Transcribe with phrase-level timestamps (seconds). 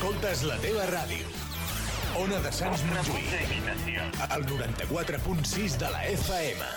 [0.00, 1.26] escoltes la teva ràdio.
[2.16, 3.26] Ona de Sants Montjuïc.
[4.32, 6.68] El 94.6 de la FM.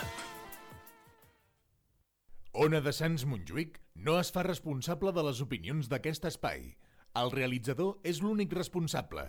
[2.66, 6.74] Ona de Sants Montjuïc no es fa responsable de les opinions d'aquest espai.
[7.16, 9.24] El realitzador és l'únic responsable.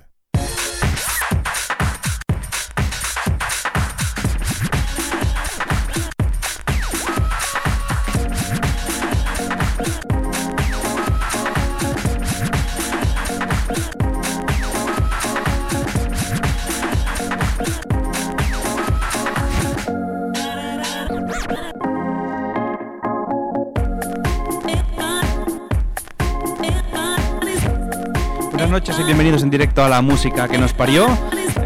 [28.74, 31.06] Noches y bienvenidos en directo a la música que nos parió.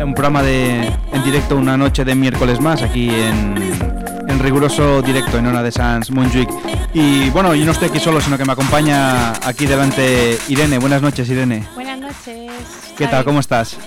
[0.03, 3.55] Un programa de en directo una noche de miércoles más aquí en,
[4.29, 6.51] en riguroso directo en Ona de Sans Montjuic.
[6.93, 10.79] Y bueno, yo no estoy aquí solo, sino que me acompaña aquí delante Irene.
[10.79, 11.67] Buenas noches, Irene.
[11.75, 12.51] Buenas noches.
[12.97, 13.25] ¿Qué tal?
[13.25, 13.79] ¿Cómo estás?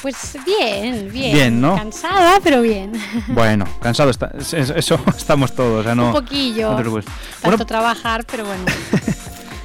[0.00, 1.34] Pues bien, bien.
[1.34, 1.74] Bien, ¿no?
[1.74, 2.92] Cansada, pero bien.
[3.28, 6.06] Bueno, cansado está, es- es- eso estamos todos, o sea, no.
[6.08, 6.70] Un poquillo.
[6.70, 6.76] no.
[6.76, 7.02] Tanto
[7.42, 8.62] Bueno, trabajar, pero bueno.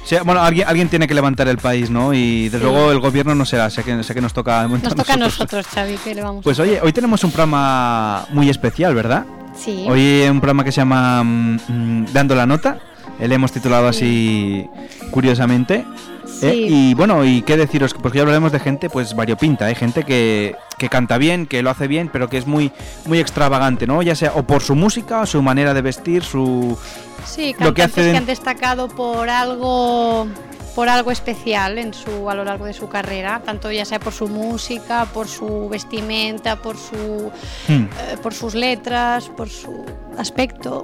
[0.04, 2.12] sí, bueno, alguien, alguien tiene que levantar el país, ¿no?
[2.14, 2.64] Y desde Sí.
[2.64, 5.66] luego el gobierno no será, sé que, sé que nos toca Nos toca a nosotros,
[5.66, 9.24] Xavi, que le vamos Pues oye, hoy tenemos un programa muy especial, ¿verdad?
[9.56, 9.84] Sí.
[9.88, 12.78] Hoy un programa que se llama mm, mm, Dando la Nota.
[13.20, 14.68] Le hemos titulado así
[15.10, 15.84] curiosamente.
[16.26, 16.46] Sí.
[16.46, 16.54] ¿eh?
[16.68, 19.74] Y bueno, y qué deciros, porque hoy hablaremos de gente pues variopinta, ¿eh?
[19.76, 22.70] gente que, que canta bien, que lo hace bien, pero que es muy,
[23.06, 24.02] muy extravagante, ¿no?
[24.02, 26.76] Ya sea o por su música, o su manera de vestir, su...
[27.24, 30.26] Sí, lo que hace- que han destacado por algo
[30.74, 34.12] por algo especial en su a lo largo de su carrera, tanto ya sea por
[34.12, 37.30] su música, por su vestimenta, por su
[37.68, 39.84] Hmm, eh, por sus letras, por su
[40.18, 40.82] aspecto.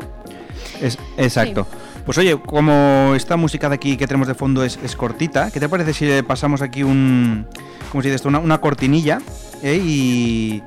[0.81, 1.67] es, exacto.
[2.05, 5.69] Pues oye, como esta música de aquí que tenemos de fondo es, cortita, ¿qué te
[5.69, 7.47] parece si pasamos aquí un...
[7.91, 8.29] ¿Cómo se dice esto?
[8.29, 9.21] Una, una cortinilla,
[9.63, 9.81] ¿eh?
[9.83, 10.63] Y...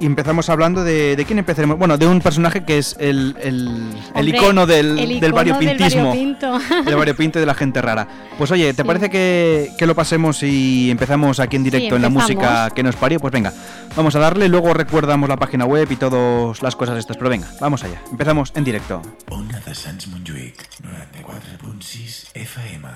[0.00, 1.78] y empezamos hablando de, de quién empezaremos.
[1.78, 3.70] Bueno, de un personaje que es el, el,
[4.14, 6.08] el icono del, el del variopintismo.
[6.08, 6.58] variopinto.
[6.84, 8.06] del variopinto y de la gente rara.
[8.36, 8.86] Pues oye, ¿te Sí.
[8.86, 12.82] parece que, que lo pasemos y empezamos aquí en Sí, directo en la música que
[12.82, 13.20] nos parió?
[13.20, 13.52] Pues venga,
[13.96, 17.16] vamos a darle, luego recuerdamos la página web y todas las cosas estas.
[17.16, 18.00] Pero venga, vamos allá.
[18.10, 19.00] Empezamos en directo.
[19.30, 22.88] Ona de Sants Montjuïc, 94.6 FM.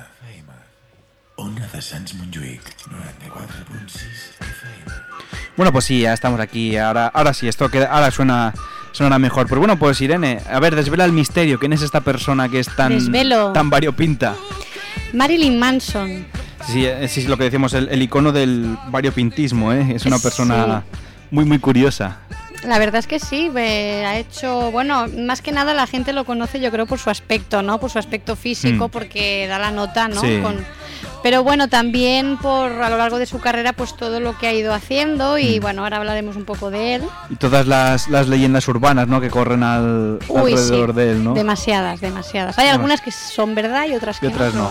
[1.39, 2.61] Ona de Sants Montjuïc,
[2.91, 4.01] 94.6
[4.41, 4.93] FM.
[5.57, 6.77] Bueno, pues sí, ya estamos aquí.
[6.77, 8.53] Ahora, ahora sí, esto queda, ahora suena,
[8.93, 9.47] suena mejor.
[9.49, 11.59] Pero bueno, pues Irene, a ver, desvela el misterio.
[11.61, 13.53] ¿Quién es esta persona que es tan, Desvelo.
[13.53, 14.35] tan variopinta?
[15.13, 16.27] Marilyn Manson.
[16.67, 19.93] Sí, eh, sí, lo que decíamos, el, el icono del variopintismo, ¿eh?
[19.95, 20.25] Es una Sí.
[20.25, 20.83] persona
[21.31, 22.19] muy, muy curiosa.
[22.65, 26.25] La verdad es que sí, eh, ha hecho, bueno, más que nada la gente lo
[26.25, 27.79] conoce yo creo por su aspecto, ¿no?
[27.79, 28.91] Por su aspecto físico, Mm.
[28.91, 30.21] porque da la nota, ¿no?
[30.21, 30.41] Sí.
[30.43, 30.67] Con-
[31.23, 34.53] pero bueno, también por a lo largo de su carrera, pues todo lo que ha
[34.53, 35.63] ido haciendo y Mm.
[35.63, 37.03] bueno, ahora hablaremos un poco de él.
[37.31, 39.21] Y todas las, las leyendas urbanas, ¿no?
[39.21, 41.35] Que corren al, Uy, alrededor sí, de él, ¿no?
[41.35, 42.57] Demasiadas, demasiadas.
[42.59, 42.75] Hay Bueno.
[42.77, 44.71] algunas que son verdad y otras que Y otras no.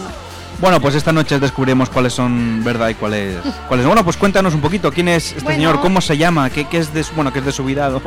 [0.59, 3.35] Bueno, pues esta noche descubriremos cuáles son verdad y cuáles,
[3.67, 3.89] cuáles no.
[3.91, 5.57] Bueno, pues cuéntanos un poquito quién es este Bueno.
[5.57, 7.89] señor, cómo se llama, qué, qué es de su, bueno, qué es de su vida,
[7.91, 8.01] ¿no?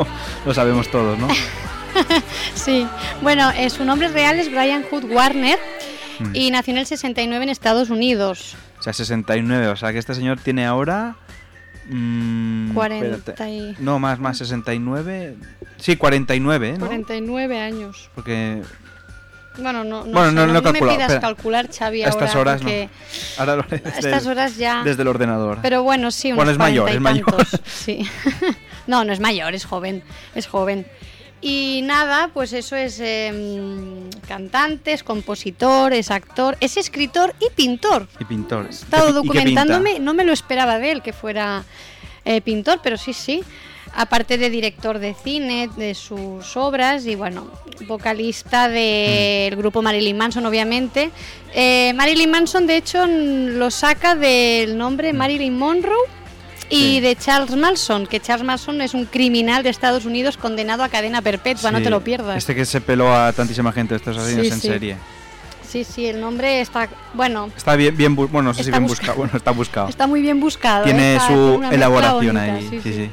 [0.47, 1.29] lo sabemos todos, ¿no?
[2.55, 2.87] Sí,
[3.23, 5.59] bueno, eh, su nombre real es Brian Hood Warner
[6.21, 6.31] Mm.
[6.37, 8.57] y nació en el 69 en Estados Unidos.
[8.79, 11.17] O sea, 69, o sea que este señor tiene ahora...
[11.89, 13.51] mm, 40 espérate.
[13.51, 15.37] y- No, más, más, 69...
[15.79, 16.73] Sí, 49, ¿eh?
[16.79, 16.87] ¿no?
[16.87, 18.11] 49 años.
[18.15, 18.63] Porque
[19.59, 21.21] Bueno, no, no, Bueno, sé, no- no he me pidas espera.
[21.21, 22.67] calcular, Xavi, A estas ahora, horas no.
[22.69, 22.89] porque
[23.39, 24.83] ahora lo estas horas ya...
[24.85, 25.59] desde el ordenador.
[25.63, 27.47] Pero bueno, sí, unos Bueno, es mayor, 40 y es mayor.
[27.67, 28.09] Sí.
[28.87, 30.03] no, no es mayor, es joven,
[30.35, 30.87] es joven.
[31.43, 33.33] Y nada, pues eso es eh,
[34.29, 38.09] cantante, es compositor, es actor, es escritor y pintor.
[38.19, 38.67] Y pintor.
[38.67, 41.65] He estado documentándome, no me lo esperaba de él que fuera
[42.27, 43.43] eh, pintor, pero sí, sí.
[43.95, 47.51] Aparte de director de cine, de sus obras y bueno,
[47.87, 51.11] vocalista del grupo Marilyn Manson, obviamente.
[51.55, 56.20] Eh, Marilyn Manson, de hecho, lo saca del nombre Marilyn Monroe
[56.71, 57.01] y Sí.
[57.01, 61.21] de Charles Manson, que Charles Manson es un criminal de Estados Unidos condenado a cadena
[61.21, 62.39] perpetua, no te lo pierdas.
[62.39, 64.69] Este que se peló a tantísima gente, estos asesinos Sí, en sí.
[64.69, 64.97] serie.
[65.69, 68.79] Sí, sí, el nombre está, bueno, Está bien, bien bu- bueno, no sé si Está
[68.79, 69.89] bien busca- buscado, bueno, está buscado.
[69.91, 70.83] está muy bien buscado.
[70.83, 70.87] ¿eh?
[70.87, 73.11] Tiene Está- su elaboración bonita, ahí, sí, sí.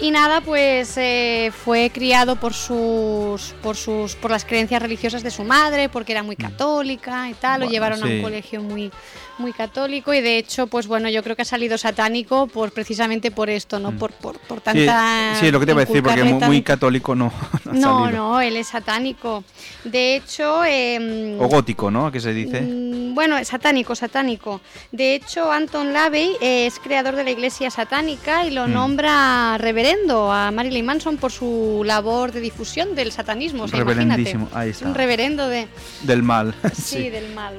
[0.00, 5.32] Y nada, pues eh, fue criado por sus, por sus, por las creencias religiosas de
[5.32, 7.62] su madre, porque era muy católica y tal.
[7.62, 8.92] lo llevaron a un colegio muy,
[9.38, 13.30] muy católico y de hecho, pues bueno, yo creo que ha salido satánico por precisamente
[13.30, 13.92] por esto, ¿no?
[13.96, 15.34] Por, por, por Sí, tanta.
[15.40, 17.32] sí, lo que te iba a decir, porque muy, muy católico no,
[17.72, 19.44] no No, él es satánico.
[19.84, 22.10] De hecho, em, O gótico, ¿no?
[22.12, 22.60] ¿Qué se dice?
[22.60, 24.60] Mm, Bueno, satánico, satánico.
[24.92, 28.72] De hecho, Anton LaVey eh, es creador de la Iglesia Satánica y lo Mm.
[28.72, 33.64] nombra reverendo a Marilyn Manson por su labor de difusión del satanismo.
[33.64, 34.08] o sea, imagínate.
[34.22, 34.86] Reverendísimo, ahí está.
[34.86, 35.68] Un reverendo de,
[36.02, 36.54] Del mal.
[36.74, 37.54] sí, del mal.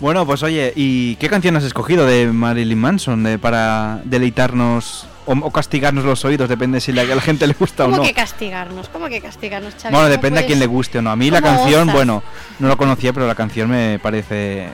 [0.00, 5.32] Bueno, pues oye, ¿y qué canción has escogido de Marilyn Manson de- para deleitarnos o,
[5.32, 6.48] o castigarnos los oídos?
[6.48, 8.02] Depende si la, a la gente le gusta o ¿Cómo no.
[8.02, 8.88] que castigarnos?
[8.88, 9.92] ¿Cómo que castigarnos, Xavi?
[9.92, 11.10] Bueno, ¿Cómo depende a quién le guste o no.
[11.10, 11.94] A mí la ¿Cómo canción, osas?
[11.94, 12.22] bueno,
[12.60, 14.68] no lo conocía, pero la canción me parece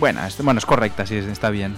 [0.00, 0.26] buena.
[0.26, 1.76] es- bueno, es correcta, sí, está bien.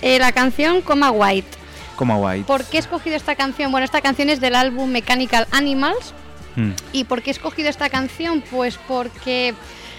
[0.00, 1.48] Eh, la canción Coma White.
[1.96, 2.44] Como White.
[2.46, 3.70] ¿Por qué he escogido esta canción?
[3.70, 6.14] Bueno, esta canción es del álbum Mechanical Animals.
[6.56, 6.70] Mm.
[6.92, 8.42] ¿Y por qué he escogido esta canción?
[8.50, 9.54] Pues porque,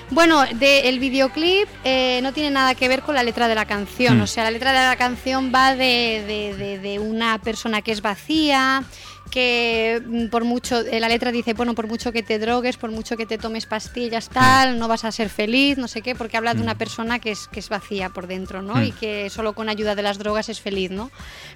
[0.09, 3.65] bueno, de- el videoclip eh, no tiene nada que ver con la letra de la
[3.65, 4.19] canción.
[4.19, 4.21] Mm.
[4.21, 7.92] O sea, la letra de la canción va de, de- de- de una persona que
[7.92, 8.83] es vacía,
[9.27, 12.91] que mm, por mucho, eh, la letra dice, bueno, por mucho que te drogues, por
[12.91, 16.38] mucho que te tomes pastillas, tal, no vas a ser feliz, no sé qué, porque
[16.38, 18.75] habla de una persona que es, que es vacía por dentro, ¿no?
[18.75, 18.83] Mm.
[18.83, 21.12] Y que solo con ayuda de las drogas es feliz, ¿no?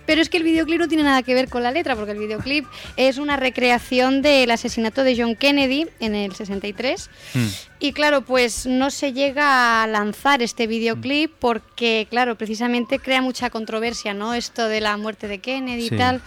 [0.06, 2.20] Pero es que el videoclip no tiene nada que ver con la letra, porque el
[2.20, 2.66] videoclip
[2.98, 7.10] es una recreación del asesinato de John Kennedy en el 63.
[7.34, 7.46] Mm.
[7.80, 13.50] Y claro, pues no se llega a lanzar este videoclip porque, claro, precisamente crea mucha
[13.50, 14.36] controversia, ¿no?
[14.36, 15.96] Esto de la muerte de Kennedy Sí.
[15.96, 16.22] y tal.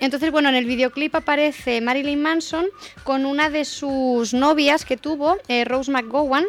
[0.00, 2.66] Entonces, bueno, en el videoclip aparece Marilyn Manson
[3.04, 6.44] con una de sus novias que tuvo, eh, Rose McGowan,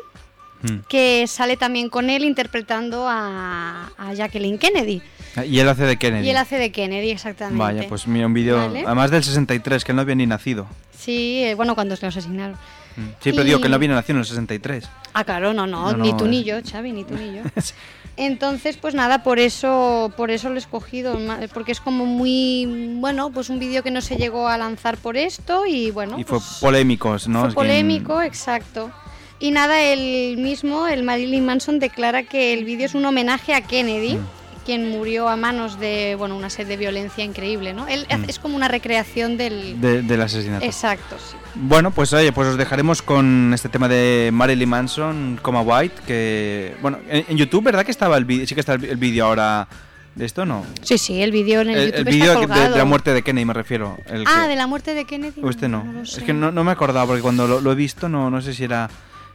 [0.64, 0.80] Mm.
[0.90, 5.04] que sale también con él interpretando a, a Jacqueline Kennedy.
[5.46, 6.26] Y él hace de Kennedy.
[6.26, 7.60] Y él hace de Kennedy, exactamente.
[7.60, 8.84] Vaya, pues mira, un vídeo, Vale.
[8.84, 10.66] además del 63, que él no había ni nacido.
[10.98, 12.56] Sí, eh, bueno, cuando se lo asesinaron.
[12.96, 13.02] Mm.
[13.22, 14.90] Sí, pero digo que él no Y- había nacido en el 63.
[15.14, 17.36] Ah, claro, no, no, No, ni no, tú es- ni yo, Xavi, ni tú ni
[17.36, 17.44] yo.
[18.18, 21.20] Entonces, pues nada, por eso, por eso lo he escogido,
[21.54, 25.18] porque es como muy, bueno, pues un vídeo que no se llegó a lanzar por
[25.18, 27.42] esto y bueno, y fue pues, polémico, ¿no?
[27.42, 28.92] fue polémico, exacto.
[29.40, 33.62] Y nada, él mismo, el Marilyn Manson, declara que el vídeo es un homenaje a
[33.62, 34.37] Kennedy, Mm.
[34.68, 37.88] Quien murió a manos de, bueno, una sed de violencia increíble, ¿no?
[37.88, 38.26] Él Mm.
[38.30, 39.80] es como una recreación del...
[39.82, 40.66] de- del asesinato.
[40.66, 41.38] Exacto, sí.
[41.56, 46.76] Bueno, pues oye, pues os dejaremos con este tema de Marilyn Manson, Coma White, que
[46.82, 48.46] bueno, en, en YouTube, ¿verdad que estaba el vídeo?
[48.46, 49.68] Sí que está el, vídeo ahora
[50.16, 50.66] de esto, ¿no?
[50.82, 53.24] Sí, sí, el vídeo en el, El, YouTube el vídeo de, de la muerte de
[53.24, 53.98] Kennedy me refiero.
[54.08, 55.42] El Ah, que- de la muerte de Kennedy.
[55.42, 55.84] o este no.
[55.84, 58.42] lo es que no, no me acordaba porque cuando lo, lo he visto no, no
[58.42, 58.90] sé si era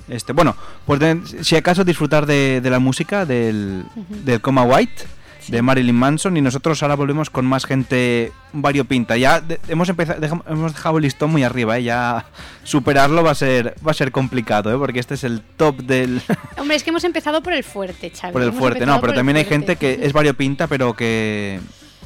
[0.09, 0.33] este.
[0.33, 0.55] Bueno,
[0.87, 4.15] pues de- si acaso disfrutar de, de la música del, Ujú.
[4.25, 5.05] del Coma White
[5.49, 9.17] de Marilyn Manson y nosotros ahora volvemos con más gente variopinta.
[9.17, 11.83] Ya de- hemos empezado hemos dejado el listón muy arriba, ¿eh?
[11.85, 12.27] ya
[12.65, 14.79] superarlo va a ser va a ser complicado, ¿eh?
[14.79, 16.21] porque este es el top del
[16.59, 18.33] Hombre, es que hemos empezado por el fuerte, Xavi.
[18.33, 21.61] por el hemos fuerte, no, pero también hay gente que es variopinta, pero que,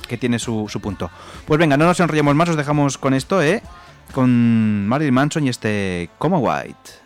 [0.09, 1.11] que tiene su, su punto.
[1.47, 3.63] Pues venga, no nos enrollemos más, os dejamos con esto, ¿eh?
[4.13, 7.06] Con Marilyn Manson y este Como White.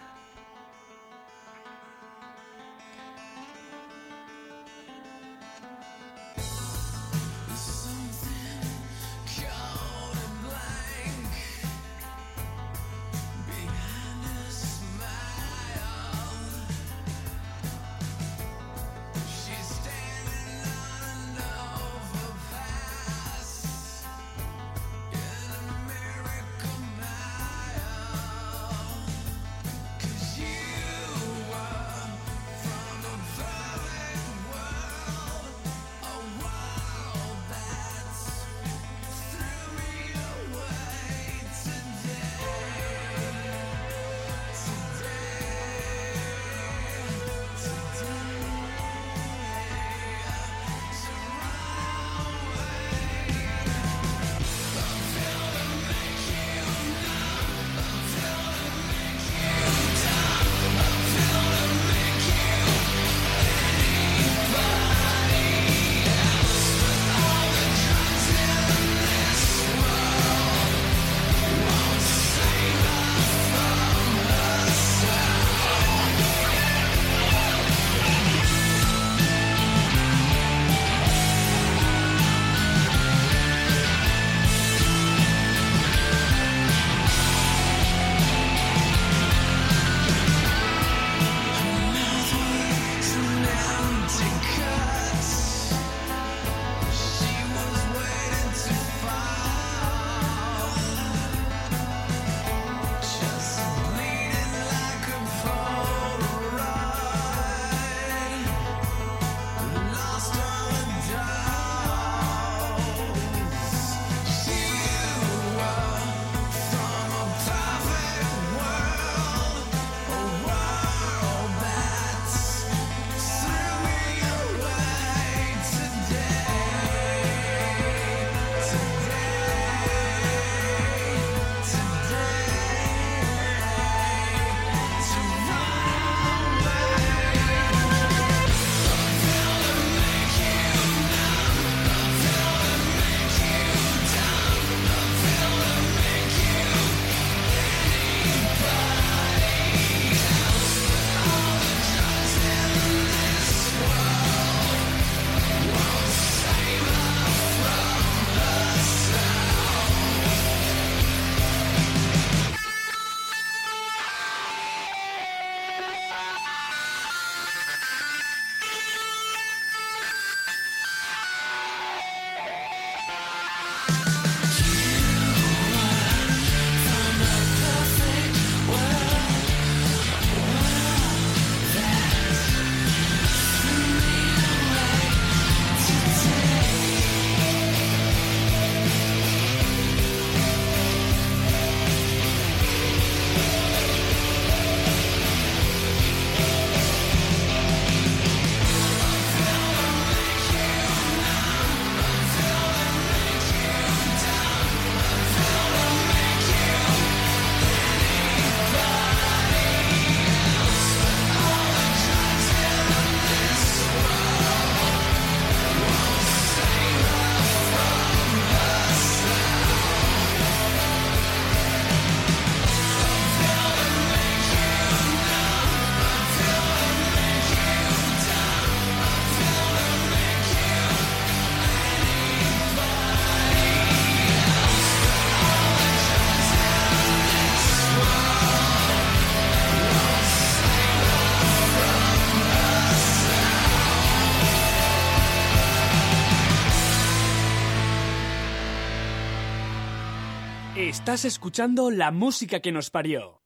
[251.00, 253.39] Estás escuchando la música que nos parió.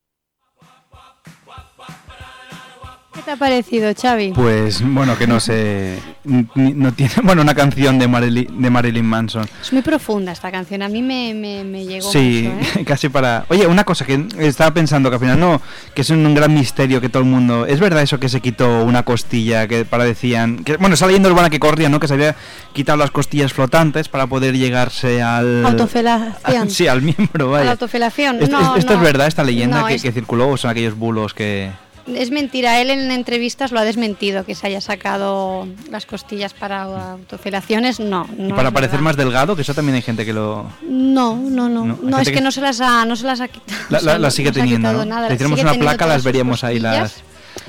[3.25, 4.33] Te ha parecido, Xavi?
[4.33, 5.99] Pues bueno, que no sé.
[6.25, 7.13] No tiene.
[7.25, 9.47] Bueno, una canción de Marilyn, de Marilyn Manson.
[9.63, 12.85] Es muy profunda esta canción, a mí me, me, me llegó Sí, mucho, ¿eh?
[12.87, 13.45] casi para.
[13.49, 15.61] Oye, una cosa que estaba pensando que al final no,
[15.95, 17.67] que es un gran misterio que todo el mundo.
[17.67, 20.65] ¿Es verdad eso que se quitó una costilla que para decían.
[20.65, 21.99] Que, bueno, esa leyenda urbana que corría, ¿no?
[22.01, 22.37] Que se había
[22.73, 25.65] quitado las costillas flotantes para poder llegarse al.
[25.67, 26.71] Autofelación.
[26.75, 27.65] Sí, al miembro, A vaya.
[27.67, 28.43] la autofelación.
[28.43, 28.99] ¿Esto, no, esto no.
[28.99, 31.71] es verdad, esta leyenda No, que, es, que circuló o son aquellos bulos que.
[32.07, 32.81] Es mentira.
[32.81, 36.83] Él en entrevistas lo ha desmentido, que se haya sacado las costillas para
[37.13, 38.01] autofelaciones.
[38.01, 38.49] No, no.
[38.49, 39.05] y para parecer verdad.
[39.05, 40.67] más delgado, que eso también hay gente que lo.
[40.89, 41.85] No, no, no.
[42.03, 43.79] No, es que que- no se las ha, no se las ha quitado.
[44.19, 45.05] La- sigue no teniendo, ¿no?
[45.05, 45.29] nada.
[45.29, 47.23] Le hiciéramos una placa, las veríamos ahí, las-.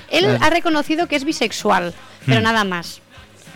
[0.09, 1.93] Él las- ha reconocido que es bisexual,
[2.25, 2.43] pero Hmm.
[2.43, 3.01] nada más.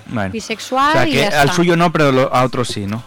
[0.07, 0.31] Bueno.
[0.31, 3.03] Bisexual O sea, y que al suyo no, pero lo- a otros sí, ¿no?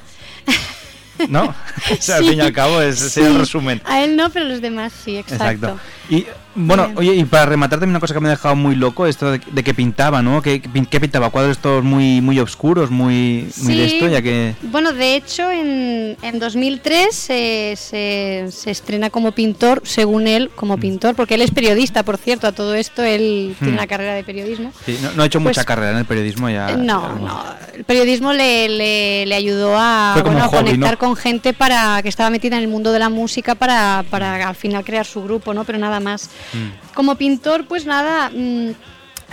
[1.29, 1.45] ¿No?
[1.91, 3.38] O sea, al Sí, fin y al cabo, ese es el sí.
[3.38, 3.81] resumen.
[3.85, 5.45] A él no, pero los demás sí, exacto.
[5.69, 5.79] Exacto.
[6.11, 6.99] Y bueno, Bien.
[6.99, 9.40] oye, y para rematar también una cosa que me ha dejado muy loco, esto de,
[9.50, 10.42] de que pintaba, ¿no?
[10.42, 14.21] Que, que pin- que pintaba cuadros estos muy muy oscuros, muy muy de esto, ya
[14.23, 20.50] que Bueno, de hecho, en, en 2003 se, se, se estrena como pintor, según él,
[20.52, 20.56] Mm.
[20.56, 23.76] como pintor, porque él es periodista, por cierto, a todo esto él tiene Hmm.
[23.78, 24.73] una carrera de periodismo.
[24.85, 26.76] sí, no, no ha hecho Pues- mucha carrera en el periodismo ya.
[26.76, 27.44] No, ya- no.
[27.75, 30.99] El periodismo le, le, le ayudó a, bueno, a hobby, conectar ¿no?
[30.99, 34.54] con gente para que estaba metida en el mundo de la música para, para al
[34.54, 35.64] final crear su grupo, ¿no?
[35.64, 36.28] Pero nada más.
[36.53, 36.95] Mm.
[36.95, 38.31] Como pintor, pues nada.
[38.31, 38.71] mm,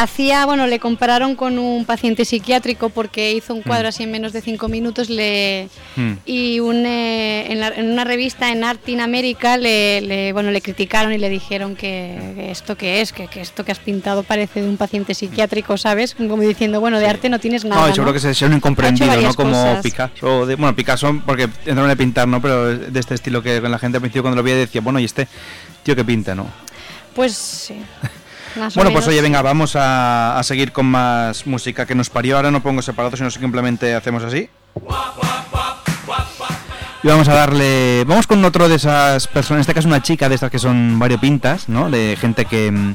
[0.02, 4.32] Hacía, bueno, le compararon con un paciente psiquiátrico porque hizo un cuadro así en menos
[4.32, 6.12] de cinco minutos le, Mm.
[6.26, 10.52] y un, eh, en, la- en una revista en Art in America le, le- bueno,
[10.52, 13.80] le criticaron y le dijeron que, que esto que es, que, que esto que has
[13.80, 16.16] pintado parece de un paciente psiquiátrico, ¿sabes?
[16.16, 17.82] Como diciendo, bueno, de arte no tienes nada.
[17.82, 18.22] No, y seguro ¿no?
[18.22, 19.34] que es un incomprendido, ¿no?
[19.34, 19.84] Como cosas.
[19.84, 20.46] Picasso.
[20.46, 22.42] de- bueno, Picasso, porque entraron a pintar, ¿no?
[22.42, 25.04] Pero de este estilo que la gente al principio cuando lo veía decía, bueno, y
[25.04, 25.28] este
[25.84, 26.48] tío que pinta, ¿no?
[27.20, 27.84] Pues sí.
[28.56, 32.10] Más o Bueno, pues oye, venga, vamos a, a seguir con más música que nos
[32.10, 32.38] parió.
[32.38, 34.50] Ahora no pongo separado, sino simplemente hacemos así.
[37.04, 38.06] Y vamos a darle.
[38.08, 40.98] Vamos con otro de esas personas, en este caso una chica de estas que son
[40.98, 41.90] variopintas, ¿no?
[41.90, 42.94] De gente que,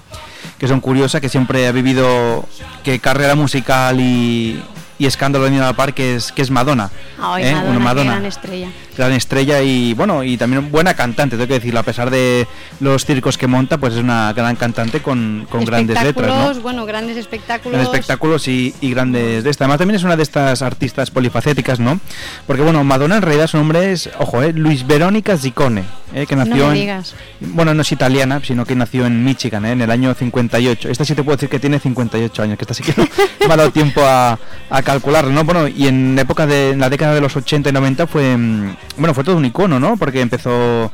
[0.59, 2.49] que son curiosa, que siempre ha vivido
[2.83, 4.59] que carrera musical y,
[4.99, 6.91] y escándalo de a la par, que es, que es Madonna.
[7.21, 7.53] Ay, ¿eh?
[7.53, 8.69] Madonna, Una Madonna gran estrella.
[8.97, 12.47] gran estrella y bueno y también buena cantante tengo que decirlo a pesar de
[12.81, 16.61] los circos que monta pues es una gran cantante con, con grandes letras ¿no?
[16.63, 17.73] bueno, grandes espectáculos.
[17.73, 21.81] Grandes espectáculos y, y grandes de esta además también es una de estas artistas polifacéticas
[21.81, 21.99] no
[22.47, 25.83] porque bueno Madonna en realidad su nombre es ojo eh, Luis Verónica Ziccone
[26.15, 27.15] eh, que No nació me en digas.
[27.41, 31.05] bueno no es italiana sino que nació en Michigan eh, en el año 58 esta
[31.05, 33.09] sí te puedo decir que tiene 58 años que esta sí que no
[33.49, 34.39] me ha dado tiempo a,
[34.71, 37.73] a calcularlo no bueno y en época de en la década de los 80 y
[37.73, 40.93] 90 fue mm, bueno fue todo un icono no porque empezó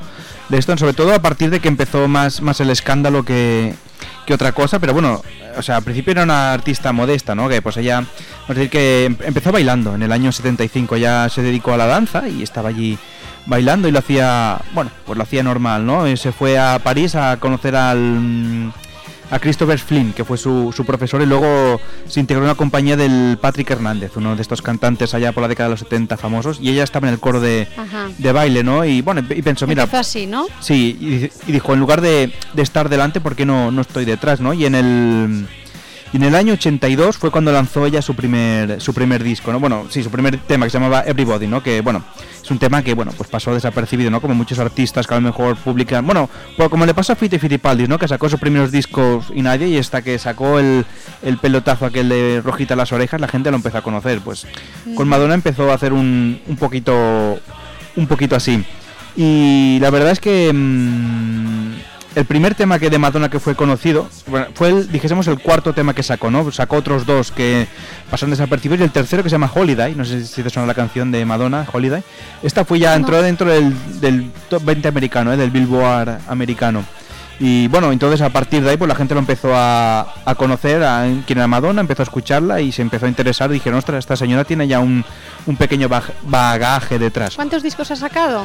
[0.48, 3.74] de esto sobre todo a partir de que empezó más más el escándalo que
[4.26, 5.22] que otra cosa, pero bueno,
[5.56, 7.48] o sea, al principio era una artista modesta, ¿no?
[7.48, 7.96] Que pues ella,
[8.42, 11.86] vamos decir que em- empezó bailando en el año 75, ya se dedicó a la
[11.86, 12.98] danza y estaba allí
[13.46, 16.06] bailando y lo hacía, bueno, pues lo hacía normal, ¿no?
[16.06, 18.72] Y se fue a París a conocer al mm,
[19.30, 22.96] a Christopher Flynn, que fue su, su profesor, y luego se integró en la compañía
[22.96, 26.58] del Patrick Hernández, uno de estos cantantes allá por la década de los 70 famosos,
[26.60, 27.68] y ella estaba en el coro de,
[28.18, 28.84] de baile, ¿no?
[28.84, 30.46] Y bueno, y pensó, mira, Empezó así, ¿no?
[30.60, 34.04] Sí, y, y dijo, en lugar de, de estar delante, ¿por qué no, no estoy
[34.04, 34.52] detrás, no?
[34.52, 35.48] Y en el...
[36.12, 39.60] Y en el año 82 fue cuando lanzó ella su primer su primer disco, ¿no?
[39.60, 41.62] Bueno, sí, su primer tema que se llamaba Everybody, ¿no?
[41.62, 42.02] Que bueno,
[42.42, 44.20] es un tema que bueno, pues pasó desapercibido, ¿no?
[44.20, 47.38] Como muchos artistas que a lo mejor publican, bueno, pues como le pasó a Fiti
[47.38, 47.98] Fitipaldi, ¿no?
[47.98, 50.84] Que sacó sus primeros discos y nadie y hasta que sacó el,
[51.22, 54.48] el pelotazo aquel de rojita las orejas, la gente lo empezó a conocer, pues
[54.96, 57.38] con Madonna empezó a hacer un, un poquito
[57.96, 58.64] un poquito así.
[59.16, 61.49] Y la verdad es que mm,
[62.14, 65.72] el primer tema que de Madonna que fue conocido, bueno, fue el, dijésemos, el cuarto
[65.72, 66.50] tema que sacó, ¿no?
[66.50, 67.68] Sacó otros dos que
[68.10, 70.74] pasaron desapercibidos y el tercero que se llama Holiday, no sé si te suena la
[70.74, 72.02] canción de Madonna, Holiday.
[72.42, 75.36] Esta fue ya, entró dentro del, del top 20 americano, ¿eh?
[75.36, 76.84] del Billboard americano.
[77.42, 80.82] Y bueno, entonces a partir de ahí pues la gente lo empezó a, a conocer,
[80.82, 83.50] a quién era Madonna, empezó a escucharla y se empezó a interesar.
[83.50, 85.02] Dijeron, ostras, esta señora tiene ya un,
[85.46, 85.88] un pequeño
[86.22, 87.36] bagaje detrás.
[87.36, 88.44] ¿Cuántos discos ha sacado?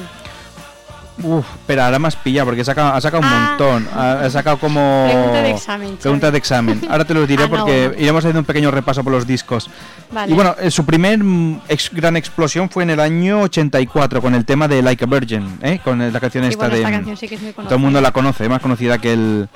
[1.23, 3.47] Uf, pero ahora más pilla porque ha sacado, ha sacado un Ah.
[3.49, 3.87] montón.
[3.95, 5.05] Ha, ha sacado como.
[5.09, 5.97] Pregunta de examen.
[5.97, 6.81] Pregunta de examen.
[6.89, 8.01] Ahora te los diré Ah, no, porque bueno.
[8.03, 9.69] iremos haciendo un pequeño repaso por los discos.
[10.11, 10.31] Vale.
[10.31, 14.35] Y bueno, eh, su primer mm, ex- gran explosión fue en el año 84 con
[14.35, 15.79] el tema de Like a Virgin, ¿eh?
[15.83, 16.79] con la canción esta bueno, de.
[16.81, 19.13] esta mm, canción sí que es muy todo el mundo la conoce, más conocida que
[19.13, 19.49] el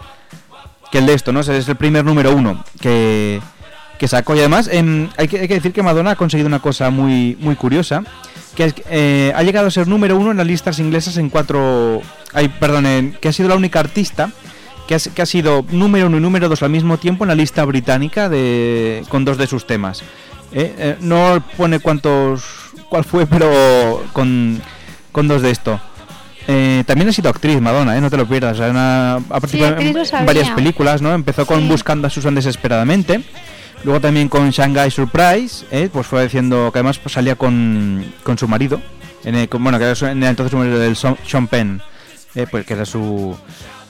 [0.91, 1.41] que el de esto, ¿no?
[1.41, 3.39] Es el primer número uno que,
[3.99, 4.35] que sacó.
[4.35, 7.37] Y además, em, hay, que, hay que decir que Madonna ha conseguido una cosa muy,
[7.39, 8.01] muy curiosa.
[8.55, 12.01] que es- eh, ha llegado a ser número uno en las listas inglesas en cuatro...
[12.33, 14.31] Ay, perdón, en- que ha sido la única artista
[14.87, 17.35] que ha, que ha sido número uno y número dos al mismo tiempo en la
[17.35, 20.01] lista británica de, con dos de sus temas.
[20.51, 22.43] Eh, eh, no pone cuántos
[22.89, 24.59] cuál fue, pero con,
[25.11, 25.79] con dos de esto.
[26.47, 28.01] Eh, también ha sido actriz Madonna, ¿eh?
[28.01, 28.57] no te lo pierdas.
[28.59, 29.93] una- ha participado en,
[30.25, 31.13] varias películas, ¿no?
[31.13, 31.67] Empezó con Sí.
[31.67, 33.21] Buscando a Susan desesperadamente.
[33.83, 35.89] Luego también con Shanghai Surprise, ¿eh?
[35.91, 38.81] pues fue diciendo que además pues, salía con, con su marido.
[39.23, 41.81] En el- con- bueno, que era en el entonces su del Sean Penn,
[42.35, 42.45] ¿eh?
[42.49, 43.35] pues que era su,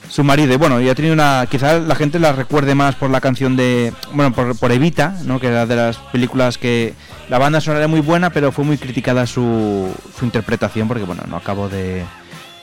[0.08, 0.52] su marido.
[0.52, 1.46] Y bueno, y ha tenido una.
[1.50, 3.92] Quizá la gente la recuerde más por la canción de.
[4.12, 5.38] Bueno, por, por Evita, ¿no?
[5.40, 6.94] Que era de las películas que.
[7.28, 11.22] La banda sonora era muy buena, pero fue muy criticada su, su interpretación, porque bueno,
[11.28, 12.04] no acabó de,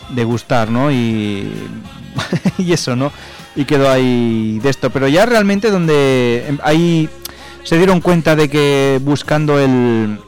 [0.10, 0.92] de gustar, ¿no?
[0.92, 1.52] Y.
[2.58, 3.12] y eso, ¿no?
[3.58, 4.90] Y quedó ahí de esto.
[4.92, 6.46] Pero ya realmente donde.
[6.48, 7.10] em, Ahí
[7.64, 10.20] se dieron cuenta de que buscando el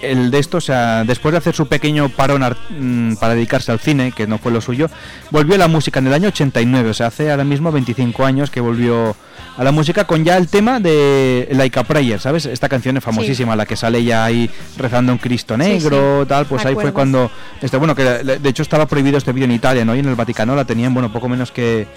[0.00, 3.72] el de esto, o sea, después de hacer su pequeño parón ar- mm, para dedicarse
[3.72, 4.88] al cine, que no fue lo suyo,
[5.32, 8.48] volvió a la música en el año 89, o sea, hace ahora mismo 25 años
[8.48, 9.16] que volvió
[9.56, 12.46] a la música con ya el tema de Like a Prayer, ¿sabes?
[12.46, 16.46] Esta canción es famosísima, la que sale ya ahí rezando un Cristo negro, sí, tal,
[16.46, 17.28] pues ahí fue cuando,
[17.60, 19.96] este, bueno, que de de hecho estaba prohibido este vídeo en Italia, ¿no?
[19.96, 21.88] Y en el Vaticano la tenían, bueno, poco menos que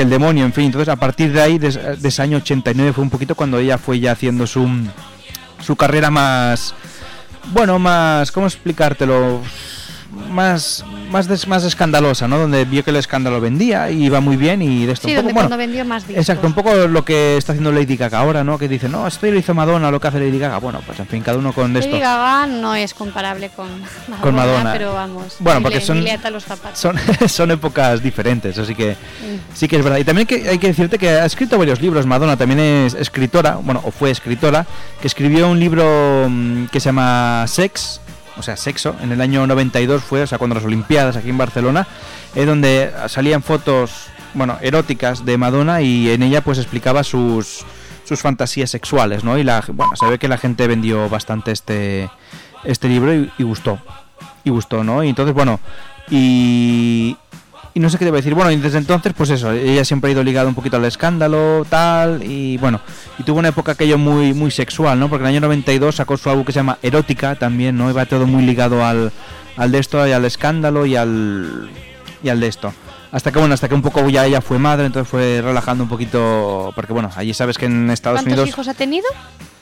[0.00, 3.04] el demonio, en fin, entonces a partir de ahí, de, de ese año 89 fue
[3.04, 4.68] un poquito cuando ella fue ya haciendo su,
[5.60, 6.74] su carrera más,
[7.52, 9.40] bueno, más, ¿cómo explicártelo?
[10.30, 12.38] Más, más, des- más escandalosa, ¿no?
[12.38, 15.16] Donde vio que el escándalo vendía y iba muy bien y de esto Sí, un
[15.16, 16.20] poco, donde bueno, cuando vendió más discos.
[16.22, 18.58] Exacto, un poco lo que está haciendo Lady Gaga ahora, ¿no?
[18.58, 20.58] Que dice, no, esto lo hizo Madonna, lo que hace Lady Gaga.
[20.58, 21.90] Bueno, pues en fin, cada uno con esto.
[21.90, 24.72] Lady Gaga no es comparable con Madonna, Con Madonna.
[24.72, 25.36] pero vamos.
[25.38, 26.44] Bueno, porque le- los.
[26.74, 26.96] Son,
[27.28, 29.54] son épocas diferentes, así que Mm.
[29.54, 29.98] sí que es verdad.
[29.98, 32.06] Y también que hay que decirte que ha escrito varios libros.
[32.06, 34.66] Madonna también es escritora, bueno, o fue escritora,
[35.00, 38.00] que escribió un libro mm, que se llama Sex,
[38.36, 41.38] o sea, Sexo, en el año 92 fue, o sea, cuando las Olimpiadas aquí en
[41.38, 41.86] Barcelona,
[42.34, 47.64] eh, donde salían fotos, bueno, eróticas de Madonna y en ella pues explicaba sus
[48.04, 49.38] sus fantasías sexuales, ¿no?
[49.38, 52.10] Y la, bueno, se ve que la gente vendió bastante este
[52.64, 53.78] este libro y, y gustó.
[54.42, 55.04] Y gustó, ¿no?
[55.04, 55.60] Y entonces, bueno,
[56.10, 57.16] y,
[57.74, 58.34] y no sé qué debo decir.
[58.34, 61.64] Bueno, y desde entonces, pues eso, ella siempre ha ido ligada un poquito al escándalo,
[61.68, 62.80] tal, y bueno,
[63.18, 65.08] y tuvo una época aquello muy muy sexual, ¿no?
[65.08, 67.90] Porque en el año 92 sacó su álbum que se llama Erótica también, ¿no?
[67.90, 69.12] Iba todo muy ligado al,
[69.56, 71.70] al de esto y al escándalo y al,
[72.22, 72.72] y al de esto.
[73.12, 75.90] Hasta que, bueno, hasta que un poco ya ella fue madre, entonces fue relajando un
[75.90, 79.06] poquito, porque bueno, allí sabes que en Estados ¿Cuántos Unidos, hijos ha tenido?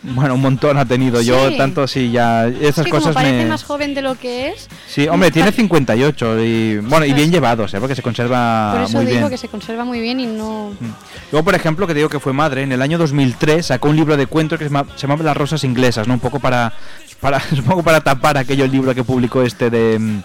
[0.02, 1.20] bueno, un montón ha tenido.
[1.22, 1.56] Yo Sí.
[1.56, 3.48] tanto sí, ya, Es esas que como cosas parece me...
[3.48, 7.72] más joven de lo que es, Sí, hombre, tiene 58 y bueno, y bien llevados,
[7.72, 7.80] ¿eh?
[7.80, 9.30] porque se conserva por eso muy digo bien.
[9.30, 10.72] que se conserva muy bien y no...
[11.32, 14.16] Luego, por ejemplo, que digo que fue madre, en el año 2003 sacó un libro
[14.18, 16.14] de cuentos que se, llama- se llamaba Las rosas inglesas, ¿no?
[16.14, 16.72] Un poco para,
[17.20, 20.22] para, supongo para tapar aquello libro que publicó este de mm,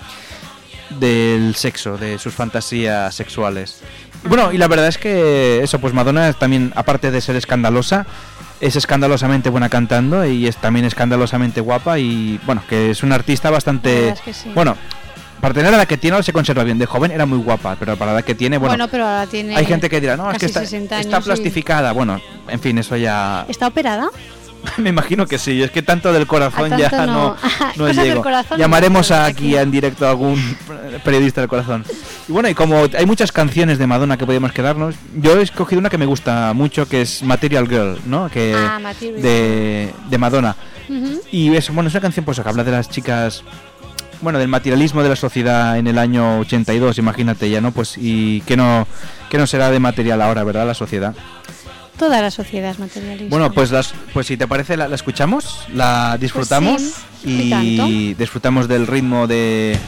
[0.92, 3.82] del sexo, de sus fantasías sexuales.
[4.24, 8.06] Y bueno, y la verdad es que eso, pues Madonna también, aparte de ser escandalosa,
[8.62, 13.50] es escandalosamente buena cantando y es también escandalosamente guapa y bueno, que es una artista
[13.50, 13.94] La bastante...
[13.96, 14.52] verdad es que sí.
[14.56, 14.78] Bueno,
[15.42, 16.78] para tener la edad que tiene ahora se conserva bien.
[16.80, 19.58] De joven era muy guapa, pero para la que tiene, bueno, Bueno, pero ahora tiene...
[19.58, 21.92] hay gente que dirá, no, es que está, 60 está años y- plastificada.
[21.92, 23.46] Bueno, en fin, eso ya...
[23.50, 24.08] ¿Está operada?
[24.78, 27.36] Me imagino que sí, es que tanto del corazón A ya no,
[27.92, 28.24] llego.
[28.58, 30.40] Llamaremos no, aquí en directo a algún
[31.04, 31.86] periodista del corazón.
[32.28, 35.80] Y bueno, y como hay muchas canciones de Madonna que podemos quedarnos, yo he escogido
[35.80, 38.30] una que me gusta mucho, que es Material Girl, ¿no?
[38.30, 40.56] Que Ah, de, de Madonna.
[41.32, 43.44] Y es, bueno, es una canción pues, que habla de las chicas,
[44.22, 47.72] bueno, del materialismo de la sociedad en el año 82, imagínate ya, ¿no?
[47.72, 48.88] Pues, y que no,
[49.30, 50.68] que no será de material ahora, ¿verdad?
[50.68, 51.16] La sociedad.
[52.04, 53.30] Toda la sociedad es materialista.
[53.30, 57.82] Bueno, pues las, pues si te parece, la, la escuchamos, la disfrutamos Pues sí, y
[57.82, 59.80] y disfrutamos del ritmo de,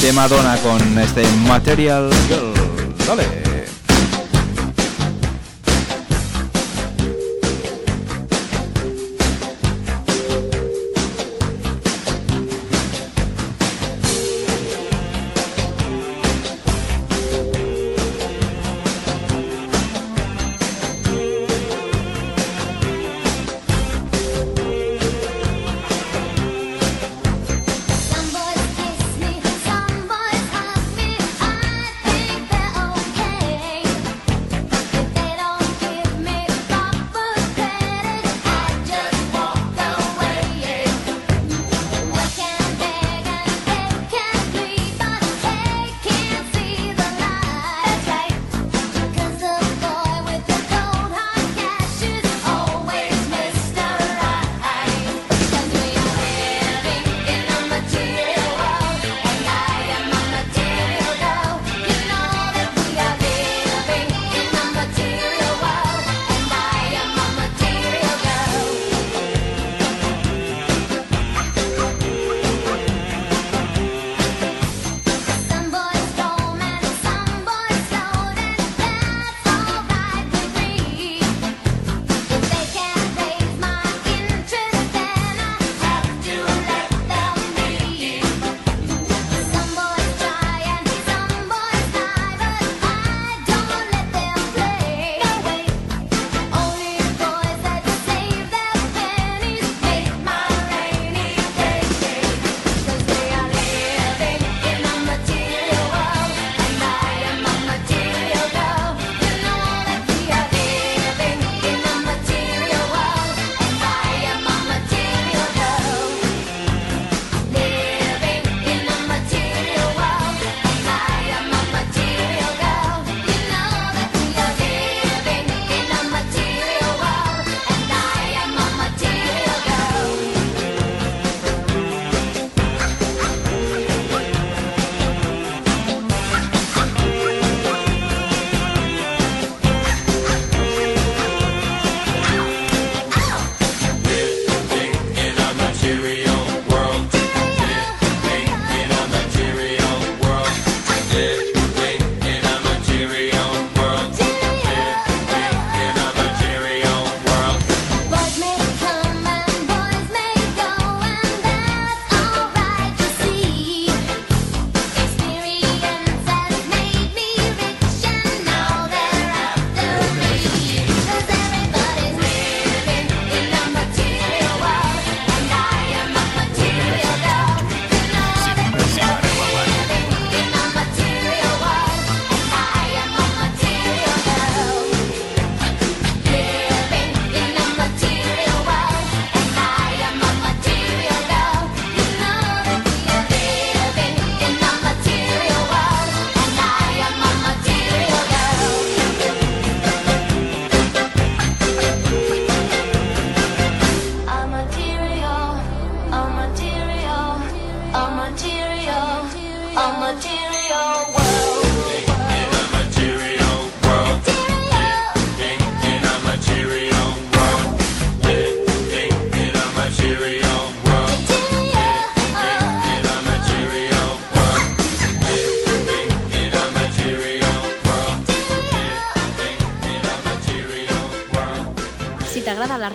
[0.00, 2.54] de Madonna con este Material Girl.
[3.06, 3.51] Dale.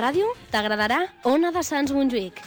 [0.07, 2.39] Ràdio, t'agradarà Ona de Sants Montjuïc.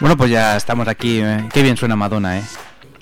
[0.00, 1.20] Bueno, pues ya estamos aquí.
[1.20, 1.48] eh.
[1.52, 2.42] Qué bien suena Madonna, ¿eh?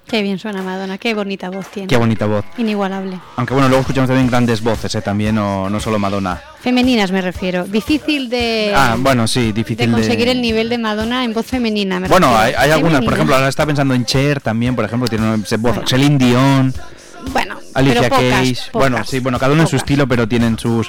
[0.09, 1.87] Qué bien suena Madonna, qué bonita voz tiene.
[1.89, 2.45] Qué bonita voz.
[2.57, 3.19] Inigualable.
[3.37, 5.03] Aunque bueno, luego escuchamos también grandes voces, ¿eh?
[5.03, 6.41] También, no, no solo Madonna.
[6.61, 7.65] Femeninas me refiero.
[7.65, 9.93] Difícil de, Ah, bueno, sí, de difícil de...
[9.93, 12.01] conseguir el nivel de Madonna en voz femenina.
[12.01, 15.09] me Bueno, hay, hay algunas, por ejemplo, ahora está pensando en Cher también, por ejemplo,
[15.09, 15.83] tiene una voz, Bueno.
[15.87, 16.75] Celine Dion,
[17.33, 19.83] Bueno, Alicia pero pocas, Keys, bueno, pocas, sí, bueno, cada uno en su pocas.
[19.85, 20.89] estilo, pero tienen sus,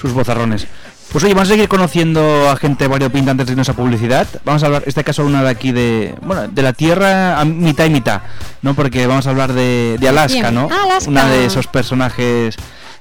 [0.00, 0.66] sus vozarrones.
[1.12, 4.28] Pues oye, vamos a seguir conociendo a gente variopinta antes de irnos a publicidad.
[4.44, 7.84] Vamos a hablar, este caso, una de aquí de, bueno, de la Tierra a mitad
[7.86, 8.20] y mitad,
[8.62, 8.74] ¿no?
[8.74, 10.52] Porque vamos a hablar de, de Alaska.
[10.52, 10.68] ¿no?
[10.70, 11.10] Alaska.
[11.10, 12.54] Una de esos personajes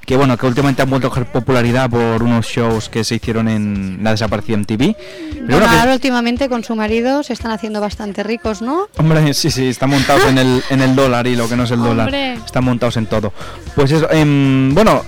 [0.08, 3.48] que, bueno, que últimamente han vuelto a coger popularidad por unos shows que se hicieron
[3.48, 4.78] en la desaparecida MTV.
[4.96, 4.96] Pero
[5.36, 8.88] Bueno, bueno, que- ahora últimamente con su marido se están haciendo bastante ricos, ¿no?
[8.98, 11.70] Hombre, sí, sí, están montados en el, en el dólar y lo que no es
[11.72, 12.12] el dólar.
[12.12, 13.32] Están montados en todo.
[13.76, 15.04] Pues eso, em, bueno,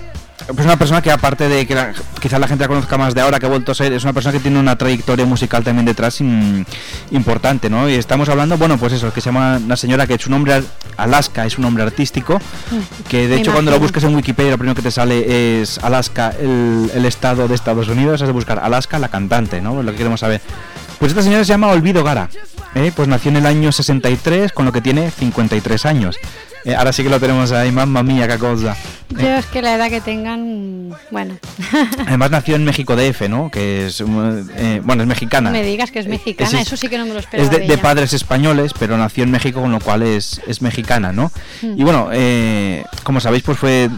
[0.47, 3.21] pues una persona que aparte de que la- quizás la gente la conozca más de
[3.21, 5.85] ahora, que ha vuelto a ser, es una persona que tiene una trayectoria musical también
[5.85, 6.65] detrás im-
[7.11, 7.89] importante, ¿no?
[7.89, 10.61] Y estamos hablando, bueno, pues eso, que se llama una señora que su nombre,
[10.97, 12.39] Alaska, es un nombre artístico,
[13.09, 15.77] que de Me hecho cuando lo busques en Wikipedia lo primero que te sale es
[15.79, 19.81] Alaska, el, el estado de Estados Unidos, has de buscar Alaska, la cantante, ¿no?
[19.83, 20.41] Lo que queremos saber.
[20.99, 22.29] Pues esta señora se llama Olvido Gara,
[22.75, 22.91] ¿eh?
[22.95, 26.17] pues nació en el año 63, con lo que tiene 53 años.
[26.63, 28.75] Eh, ahora sí que lo tenemos ahí, mamma mía, qué cosa.
[29.09, 31.37] Yo es que la edad que tengan, bueno,
[32.07, 33.49] Además nació en México DF, ¿no?
[33.51, 34.01] Que es,
[34.55, 35.49] eh, bueno, es mexicana.
[35.49, 37.43] me digas que es Eh, mexicana, es- eso sí que no me lo esperaba.
[37.45, 40.61] Es de, de de padres españoles, pero nació en México, con lo cual es, es
[40.61, 41.31] mexicana, ¿no?
[41.61, 41.79] Hmm.
[41.79, 43.89] Y bueno, eh, como sabéis, pues fue.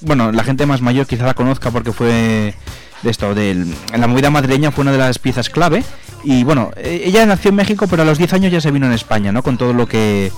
[0.00, 2.54] Bueno, la gente más mayor quizá la conozca porque fue
[3.02, 5.84] de esto, en la movida madrileña fue una de las piezas clave.
[6.24, 8.92] Y bueno, ella nació en México, pero a los 10 años ya se vino en
[8.92, 9.42] España, ¿no?
[9.44, 10.32] Con todo lo que.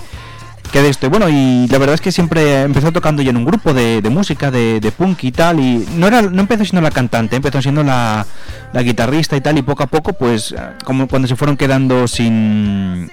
[0.71, 3.37] Que de esto, y bueno, y la verdad es que siempre empezó tocando ya en
[3.37, 6.63] un grupo de, de música, de, de punk y tal, y no era no empezó
[6.63, 8.25] siendo la cantante, empezó siendo la,
[8.71, 13.11] la guitarrista y tal, y poco a poco, pues, como cuando se fueron quedando sin,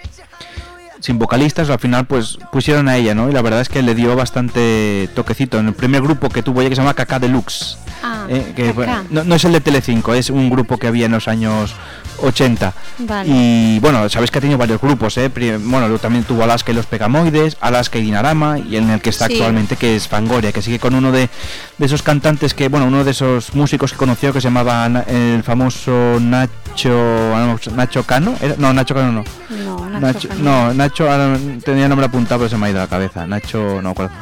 [1.00, 3.28] sin vocalistas, al final pues pusieron a ella, ¿no?
[3.28, 5.58] Y la verdad es que le dio bastante toquecito.
[5.58, 7.78] En el primer grupo que tuvo ella que se llama Kaká Deluxe.
[8.02, 8.72] Ah, eh, que
[9.10, 11.74] no, no es el de Telecinco, es un grupo que había en los años
[12.22, 12.72] 80.
[12.98, 13.28] Vale.
[13.32, 15.28] Y bueno, sabéis que ha tenido varios grupos, ¿eh?
[15.28, 19.10] Bueno, luego también tuvo Alaska y los Pegamoides, Alaska y Dinarama, y en el que
[19.10, 19.34] está Sí.
[19.34, 21.28] actualmente, que es Fangoria, que sigue con uno de,
[21.78, 25.42] de esos cantantes que, bueno, uno de esos músicos que conoció que se llamaba el
[25.42, 27.34] famoso Nacho
[27.74, 28.54] Nacho Cano, ¿Era?
[28.58, 29.24] no, Nacho Cano no.
[29.64, 30.40] No, Nacho Nacho, Cano.
[30.42, 33.26] no, Nacho, ahora tenía nombre apuntado, pero se me ha ido a la cabeza.
[33.26, 34.12] Nacho, no acuerdo.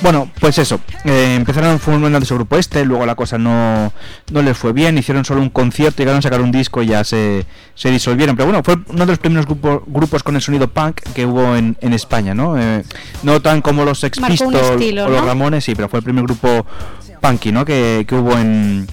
[0.00, 3.92] Bueno, pues eso, eh, empezaron formando su grupo este, luego la cosa no,
[4.30, 7.02] no les fue bien, hicieron solo un concierto, llegaron a sacar un disco y ya
[7.02, 8.36] se, se disolvieron.
[8.36, 11.56] Pero bueno, fue uno de los primeros grupo- grupos con el sonido punk que hubo
[11.56, 12.56] en, en España, ¿no?
[12.56, 12.84] Eh,
[13.24, 15.26] no tan como los Sex Pistols o los ¿no?
[15.26, 16.64] Ramones, sí, pero fue el primer grupo
[17.20, 17.64] punky, ¿no?
[17.64, 18.86] Que, que hubo en,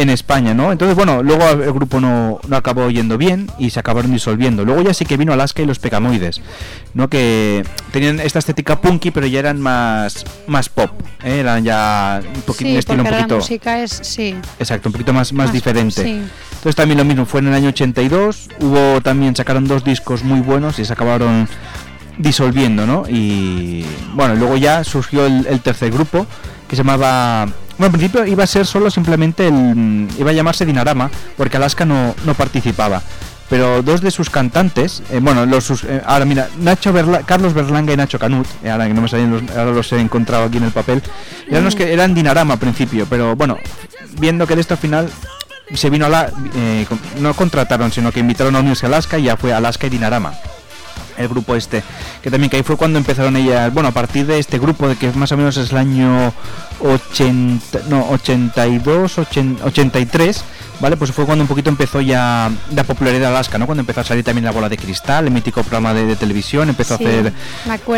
[0.00, 0.72] en España, ¿no?
[0.72, 4.64] Entonces, bueno, luego el grupo no, no acabó yendo bien y se acabaron disolviendo.
[4.64, 6.40] Luego ya sí que vino Alaska y los Pegamoides,
[6.94, 7.08] ¿no?
[7.08, 10.90] Que tenían esta estética punky, pero ya eran más, más pop,
[11.22, 11.40] ¿eh?
[11.40, 13.28] Eran ya un poquito Sí, estilo un poquito...
[13.28, 16.02] la música es, sí, Exacto, un poquito más, más, Más- diferente.
[16.02, 16.22] sí.
[16.52, 20.40] Entonces también lo mismo, fue en el año 82, hubo también, sacaron dos discos muy
[20.40, 21.48] buenos y se acabaron
[22.18, 23.04] disolviendo, ¿no?
[23.08, 23.84] Y
[24.14, 26.26] bueno, luego ya surgió el, el tercer grupo
[26.70, 27.46] que se llamaba...
[27.76, 30.08] Bueno, al principio iba a ser solo simplemente el...
[30.16, 33.02] iba a llamarse Dinarama, porque Alaska no, no participaba.
[33.48, 36.94] Pero dos de sus cantantes, eh, bueno, los sus- eh, ahora mira, Nacho
[37.26, 39.98] Carlos Berlanga y Nacho Canut, eh, ahora que no me salen los, ahora los he
[39.98, 41.02] encontrado aquí en el papel,
[41.48, 43.58] eran los que eran Dinarama al principio, pero bueno,
[44.20, 45.10] viendo que de esto al final
[45.74, 46.30] se vino a la
[47.20, 50.32] no contrataron sino que invitaron a unirse a Alaska y ya fue Alaska y Dinarama
[51.20, 51.82] el grupo este
[52.22, 54.96] que también que ahí fue cuando empezaron ellas bueno a partir de este grupo de
[54.96, 56.32] que más o menos es el año
[56.80, 60.44] 80 no 82 80 83
[60.80, 64.00] vale pues fue cuando un poquito empezó ya la popularidad de Alaska no cuando empezó
[64.00, 67.04] a salir también la bola de cristal el mítico programa de, de televisión empezó Sí,
[67.04, 67.32] a hacer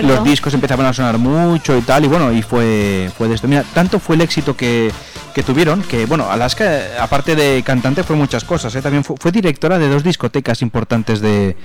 [0.05, 3.49] los discos empezaban a sonar mucho y tal y bueno y fue fue de esto.
[3.49, 4.91] Mira tanto fue el éxito que,
[5.35, 8.83] que tuvieron que bueno Alaska aparte de cantante fue muchas cosas ¿eh?
[8.83, 11.57] también fue, fue directora de dos discotecas importantes de,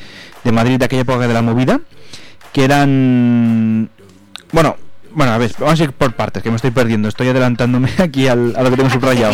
[0.43, 1.79] de Madrid de aquella época de la movida
[2.53, 3.89] que eran
[4.51, 4.77] bueno
[5.17, 8.27] bueno a ver vamos a ir por partes que me estoy perdiendo estoy adelantándome aquí
[8.27, 9.31] al- a lo que tengo subrayado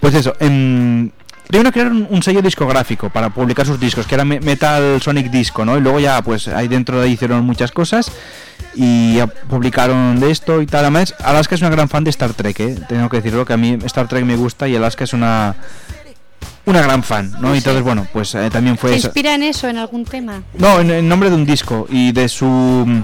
[0.00, 1.10] pues eso, em,
[1.48, 5.64] primero crearon un, sello discográfico para publicar sus discos, que era Me- Metal Sonic Disco,
[5.64, 5.78] ¿no?
[5.78, 8.12] Y luego ya, pues ahí dentro de ahí hicieron muchas cosas.
[8.74, 10.80] y ya publicaron de esto y tal.
[10.84, 12.78] Además, Alaska es una gran fan de Star Trek, ¿eh?
[12.88, 15.54] tengo que decirlo, que a mí Star Trek me gusta y Alaska es una
[16.66, 17.54] una gran fan, ¿no?
[17.54, 19.06] Y entonces, bueno, pues eh, también fue ¿Te eso.
[19.06, 20.42] inspira en eso, en algún tema?
[20.58, 22.44] No, en el nombre de un disco y de su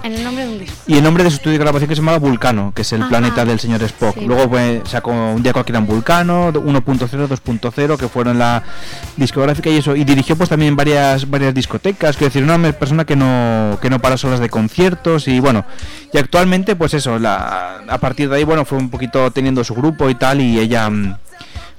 [0.02, 0.76] En el nombre de un disco.
[0.86, 3.00] y el nombre de su estudio de grabación que se llamaba Vulcano, que es el
[3.00, 3.08] Ajá.
[3.08, 4.18] planeta del señor Spock.
[4.18, 4.26] Sí.
[4.26, 8.62] Luego pues, sacó un día cualquiera en Vulcano, 1.0, 2.0, que fueron la
[9.16, 9.96] discográfica y eso.
[9.96, 13.98] Y dirigió pues también varias varias discotecas, quiero decir, una persona que no que no
[13.98, 15.64] para solas de conciertos y bueno.
[16.12, 19.74] Y actualmente pues eso, la, a partir de ahí bueno fue un poquito teniendo su
[19.74, 21.16] grupo y tal y ella mm,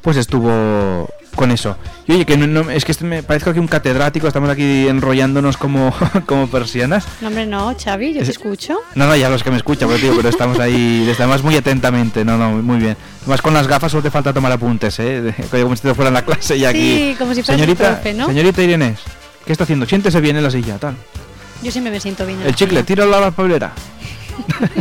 [0.01, 1.77] pues estuvo con eso.
[2.07, 4.87] Y oye, que no, no- es que este me parece que un catedrático, estamos aquí
[4.87, 5.93] enrollándonos como,
[6.25, 7.05] como persianas.
[7.21, 8.77] No, hombre, no, Xavi, yo te Es- escucho.
[8.95, 11.55] No, no, ya los que me escuchan, pero, tío, pero estamos ahí, desde además muy
[11.55, 12.97] atentamente, no, no, muy bien.
[13.21, 15.33] Además con las gafas solo te falta tomar apuntes, ¿eh?
[15.51, 16.79] Como si te fuera en la clase y aquí.
[17.11, 18.27] Sí, como si fueras el señorita, profe, ¿no?
[18.27, 18.99] Señorita Irenés,
[19.45, 19.85] ¿qué está haciendo?
[19.85, 20.95] Siéntese bien en la silla, tal.
[21.63, 22.39] Yo siempre me siento bien.
[22.39, 23.73] en El la chicle, tíralo a la papelera.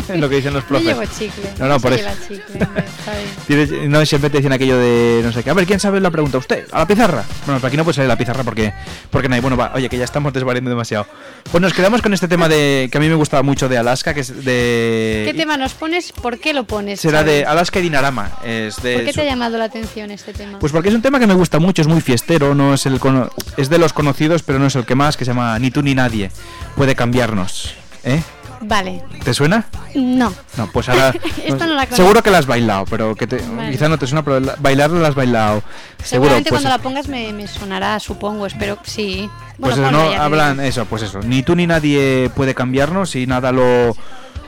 [0.08, 0.86] Es lo que dicen los profes.
[0.86, 1.50] llevo chicle.
[1.58, 2.08] No, no, por eso.
[2.28, 2.66] chicle.
[3.46, 5.50] Tienes- No, siempre te dicen aquello de no sé qué.
[5.50, 6.38] A ver, ¿quién sabe la pregunta?
[6.38, 6.66] ¿Usted?
[6.72, 7.24] ¿A la pizarra?
[7.46, 8.72] Bueno, pero aquí no puede salir la pizarra porque,
[9.10, 9.40] porque no hay.
[9.40, 11.06] Bueno, va, oye, que ya estamos desvariando demasiado.
[11.50, 14.14] Pues nos quedamos con este tema de que a mí me gustaba mucho de Alaska,
[14.14, 15.22] que es de.
[15.26, 16.12] ¿Qué tema nos pones?
[16.12, 17.00] ¿Por qué lo pones?
[17.00, 17.30] Será Xavi?
[17.30, 18.30] de Alaska y Dinarama.
[18.44, 20.58] Es de ¿Por qué te ha llamado la atención este tema?
[20.58, 22.98] Pues porque es un tema que me gusta mucho, es muy fiestero, no es el
[23.00, 25.70] cono- es de los conocidos, pero no es el que más, que se llama Ni
[25.70, 26.30] tú ni nadie
[26.76, 27.74] puede cambiarnos.
[28.04, 28.20] ¿Eh?
[28.66, 29.02] Vale.
[29.24, 29.66] ¿Te suena?
[29.94, 30.32] No.
[30.56, 31.14] No, pues ahora.
[31.58, 33.70] No la seguro que la has bailado, pero que te, Vale.
[33.70, 35.62] quizá no te suena, pero la- bailarla la has bailado.
[36.02, 38.46] Seguro, Seguramente pues, cuando la pongas me, me sonará, supongo.
[38.46, 39.30] Espero que sí.
[39.60, 41.20] pues Bueno, eso, ponla, no hablan, eso, pues eso.
[41.20, 43.94] Ni tú ni nadie puede cambiarnos y nada lo,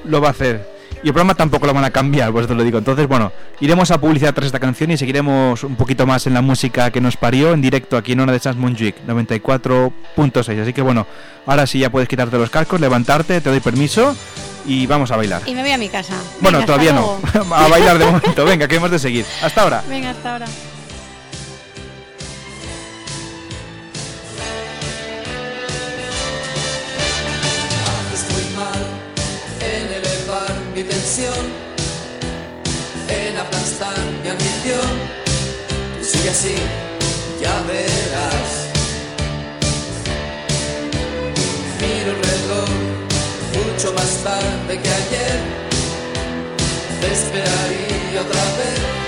[0.04, 0.75] lo va a hacer.
[1.06, 2.78] Y el programa tampoco lo van a cambiar, pues te lo digo.
[2.78, 6.42] Entonces, bueno, iremos a publicidad tras esta canción y seguiremos un poquito más en la
[6.42, 10.62] música que nos parió en directo aquí en Ona de Sans Montjuic 94.6.
[10.62, 11.06] Así que bueno,
[11.46, 14.16] ahora sí ya puedes quitarte los cascos, levantarte, te doy permiso
[14.66, 15.42] y vamos a bailar.
[15.46, 16.14] Y me voy a mi casa.
[16.40, 17.20] Bueno, Venga, todavía no.
[17.54, 18.44] a bailar de momento.
[18.44, 19.24] Venga, que hemos de seguir.
[19.42, 19.84] Hasta ahora.
[19.88, 20.46] Venga, hasta ahora.
[31.18, 31.24] En
[33.38, 35.00] aplastar mi ambición.
[36.02, 36.56] Sigue así,
[37.40, 38.68] ya verás.
[41.80, 42.68] Miro el reloj
[43.54, 45.40] mucho más tarde que ayer.
[47.00, 49.05] Te esperaría otra vez.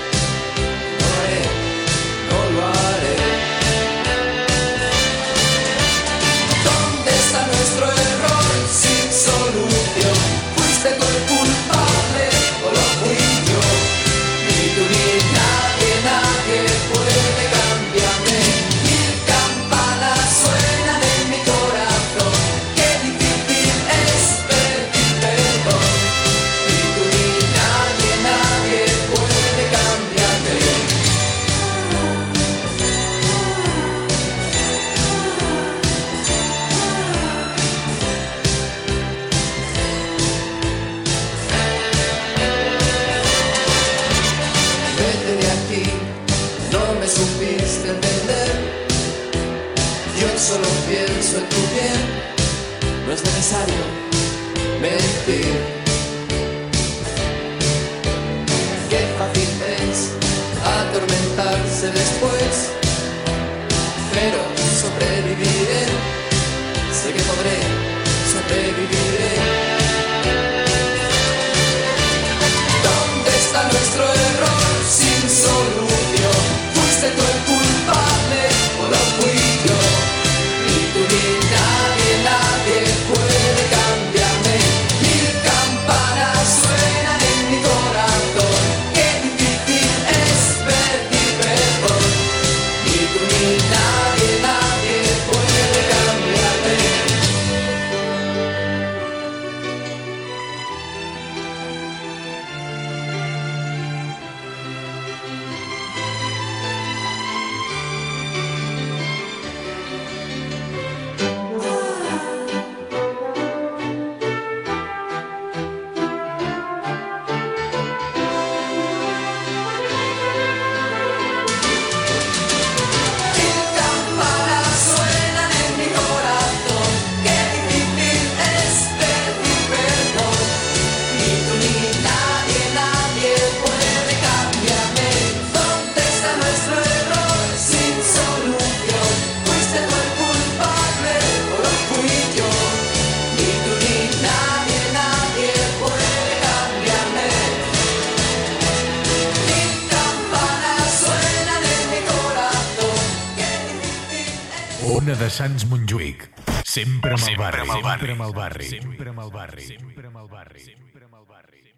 [158.29, 158.69] Amb el barri.
[158.69, 159.65] Sempre amb el barri.
[159.65, 160.59] Sempre amb el barri.
[160.63, 161.73] Sempre amb el barri.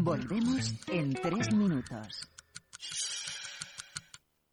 [0.00, 2.28] Volvemos en tres minutos.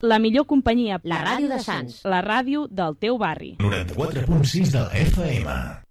[0.02, 1.00] La millor companyia.
[1.04, 2.06] La ràdio de Sants.
[2.06, 3.56] La ràdio del teu barri.
[3.58, 5.87] 94.6 de la FM.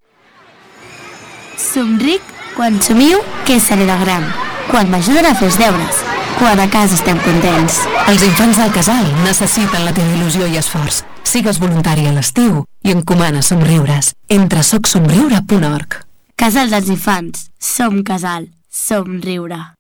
[1.56, 2.22] Somric
[2.56, 4.24] quan somiu que gran.
[4.70, 6.02] Quan m'ajuden a fer els deures.
[6.38, 7.80] Quan a casa estem contents.
[8.08, 11.02] Els infants del casal necessiten la teva il·lusió i esforç.
[11.22, 14.12] Sigues voluntari a l'estiu i encomana somriures.
[14.28, 16.02] Entra a socsomriure.org.
[16.36, 17.48] Casal dels infants.
[17.58, 18.48] Som casal.
[18.70, 19.76] Somriure.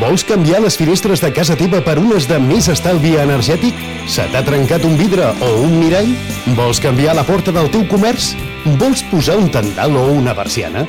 [0.00, 3.74] Vols canviar les finestres de casa teva per unes de més estalvi energètic?
[4.08, 6.12] Se t'ha trencat un vidre o un mirall?
[6.58, 8.34] Vols canviar la porta del teu comerç?
[8.66, 10.80] Vols posar un tendal o una persiana?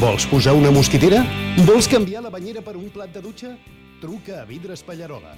[0.00, 1.18] Vols posar una mosquitera?
[1.66, 3.50] Vols canviar la banyera per un plat de dutxa?
[4.00, 5.34] Truca a Vidres Pallarola,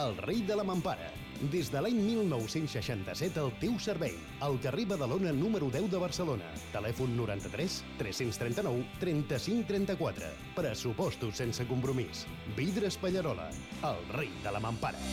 [0.00, 1.10] el rei de la mampara.
[1.52, 4.16] Des de l'any 1967 al teu servei.
[4.40, 6.48] Al carrer Badalona número 10 de Barcelona.
[6.72, 10.32] Telèfon 93 339 35 34.
[10.56, 12.24] Pressupostos sense compromís.
[12.56, 13.50] Vidres Pallarola,
[13.84, 15.04] el rei de la mampara.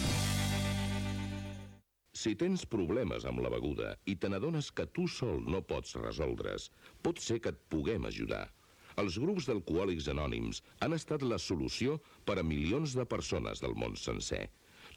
[2.22, 6.68] Si tens problemes amb la beguda i te n'adones que tu sol no pots resoldre's,
[7.02, 8.44] pot ser que et puguem ajudar.
[9.02, 11.98] Els grups d'alcohòlics anònims han estat la solució
[12.28, 14.44] per a milions de persones del món sencer.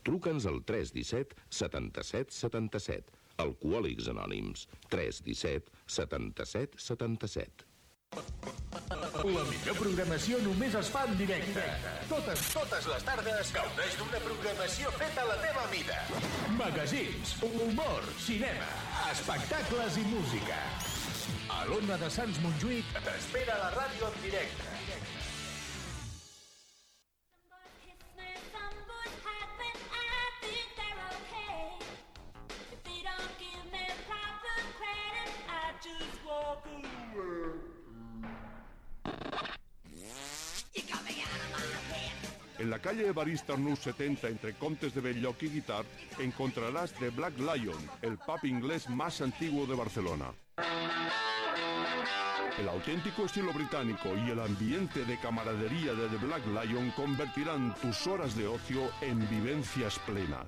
[0.05, 3.21] Truca'ns al 317 77 77.
[3.47, 4.69] Alcohòlics Anònims.
[4.93, 7.74] 317 77 77.
[9.25, 11.63] La millor programació només es fa en directe.
[12.11, 15.97] Totes, totes les tardes gaudeix d'una programació feta a la teva mida.
[16.59, 18.69] Magazins, humor, cinema,
[19.15, 20.61] espectacles i música.
[21.57, 24.75] A l'Ona de Sants Montjuïc t'espera la ràdio en directe.
[42.65, 45.85] En la calle Evarista Arnús 70 entre Contes de Belloc y Guitar
[46.19, 50.33] encontrarás The Black Lion, el pub inglés más antiguo de Barcelona.
[52.59, 58.07] El auténtico estilo británico y el ambiente de camaradería de The Black Lion convertirán tus
[58.07, 60.47] horas de ocio en vivencias plenas.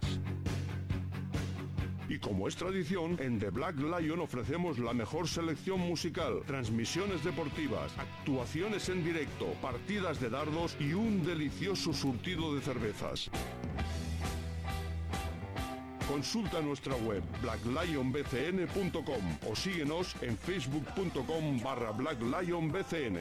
[2.08, 7.92] Y como es tradición, en The Black Lion ofrecemos la mejor selección musical, transmisiones deportivas,
[7.98, 13.30] actuaciones en directo, partidas de dardos y un delicioso surtido de cervezas.
[16.08, 23.18] Consulta nuestra web blacklionbcn.com o síguenos en facebook.com barra blacklionbcn.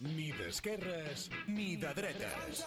[0.00, 2.64] Ni d'esquerres ni de.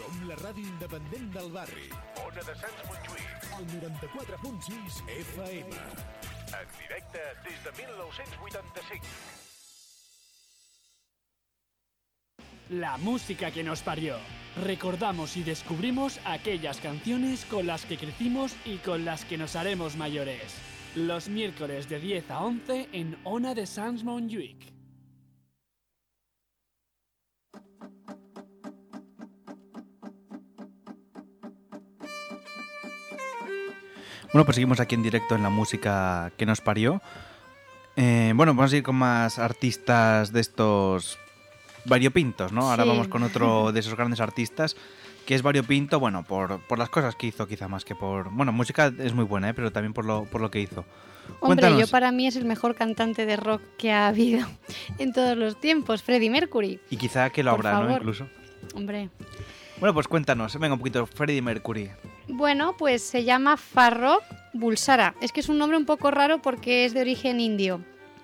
[0.00, 1.90] Som la ràdio independent del barri.
[2.24, 3.48] Ona de Sants Montjuïc.
[3.58, 5.80] El 94.6 FM.
[6.56, 9.04] En directe des de 1985.
[12.70, 14.16] La música que nos parió.
[14.64, 19.96] Recordamos y descubrimos aquellas canciones con las que crecimos y con las que nos haremos
[19.96, 20.54] mayores.
[20.94, 24.79] Los miércoles de 10 a 11 en Ona de Sans Montjuïc.
[34.32, 37.02] Bueno, pues seguimos aquí en directo en la música que nos parió.
[37.96, 41.18] Eh, bueno, vamos a ir con más artistas de estos
[41.84, 42.70] variopintos, ¿no?
[42.70, 42.88] Ahora Sí.
[42.88, 44.76] vamos con otro de esos grandes artistas
[45.26, 48.30] que es variopinto, bueno, por, por las cosas que hizo quizá más que por...
[48.30, 49.54] Bueno, música es muy buena, ¿eh?
[49.54, 50.84] pero también por lo, por lo que hizo.
[51.40, 51.80] Hombre, Cuéntanos.
[51.80, 54.46] yo para mí es el mejor cantante de rock que ha habido
[54.98, 56.80] en todos los tiempos, Freddie Mercury.
[56.90, 57.96] Y quizá que lo Por habrá, ¿no?
[57.96, 58.26] Incluso.
[58.74, 59.10] Hombre.
[59.80, 61.90] Bueno, pues cuéntanos, venga un poquito, Freddie Mercury.
[62.28, 64.22] Bueno, pues se llama Farrokh
[64.52, 65.14] Bulsara.
[65.22, 67.80] Es que es un nombre un poco raro porque es de origen indio.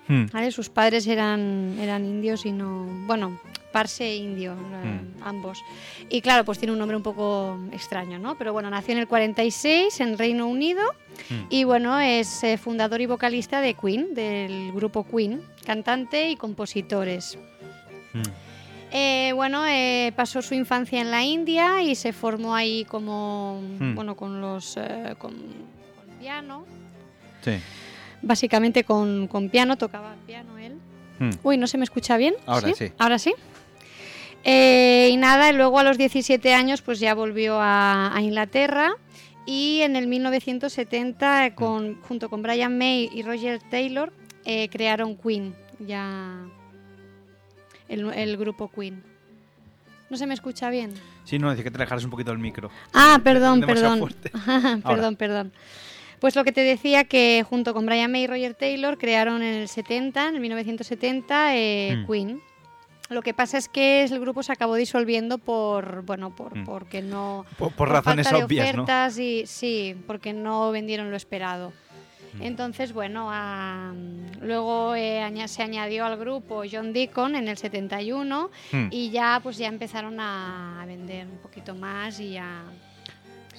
[0.07, 0.27] Hmm.
[0.31, 0.51] ¿vale?
[0.51, 2.85] Sus padres eran, eran indios y no...
[3.07, 3.39] Bueno,
[3.71, 5.63] parse indio, eh, ambos.
[6.09, 8.37] Y claro, pues tiene un nombre un poco extraño, ¿no?
[8.37, 10.81] Pero bueno, nació en el 46 en Reino Unido
[11.49, 17.37] y bueno, es eh, fundador y vocalista de Queen, del grupo Queen, cantante y compositores.
[18.91, 23.95] Eh, bueno, eh, pasó su infancia en la India y se formó ahí como, Hmm.
[23.95, 26.65] bueno, con los, eh, con, con piano,
[27.43, 27.51] Sí.
[28.21, 30.77] básicamente con, con piano, tocaba piano él.
[31.19, 31.31] Hmm.
[31.43, 32.35] Uy, ¿no se me escucha bien?
[32.45, 32.91] Ahora sí.
[32.97, 33.33] Ahora sí.
[34.45, 38.91] Y nada, y luego a los 17 años pues ya volvió a, a Inglaterra
[39.45, 44.13] y en el 1970 eh, con, junto con Brian May y Roger Taylor
[44.71, 46.37] crearon Queen, ya
[47.89, 49.03] el, el grupo Queen.
[50.09, 50.93] ¿No se me escucha bien?
[51.25, 52.69] Sí, no, decía que te alejaras un poquito del micro.
[52.93, 54.09] Ah, perdón, perdón.
[54.83, 55.51] perdón, perdón.
[56.19, 59.53] Pues lo que te decía que junto con Brian May y Roger Taylor crearon en
[59.55, 62.11] el 70, en el 1970, eh, Mm.
[62.11, 62.41] Queen.
[63.09, 66.65] Lo que pasa es que el grupo se acabó disolviendo por, bueno, por, Mm.
[66.65, 67.45] porque no...
[67.57, 68.83] Por- por razones falta de obvias, ¿no?
[68.83, 71.71] ofertas y sí, porque no vendieron lo esperado.
[72.39, 72.43] Mm.
[72.43, 73.93] Entonces, bueno, ah,
[74.41, 78.87] luego eh, aña- se añadió al grupo John Deacon en el 71 Mm.
[78.91, 82.63] y ya pues ya empezaron a vender un poquito más y a,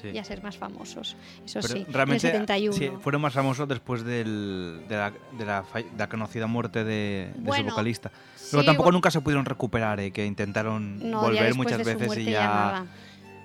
[0.01, 0.11] Sí.
[0.14, 1.16] y a ser más famosos.
[1.45, 2.72] Eso Pero sí, realmente en el 71.
[2.76, 7.33] sí, fueron más famosos después del- de, la, de la de la conocida muerte de,
[7.35, 8.12] de Bueno, su vocalista.
[8.37, 12.24] sí, Pero tampoco nunca se pudieron recuperar, eh, que intentaron No, volver muchas veces y
[12.26, 12.87] ya, ya nada,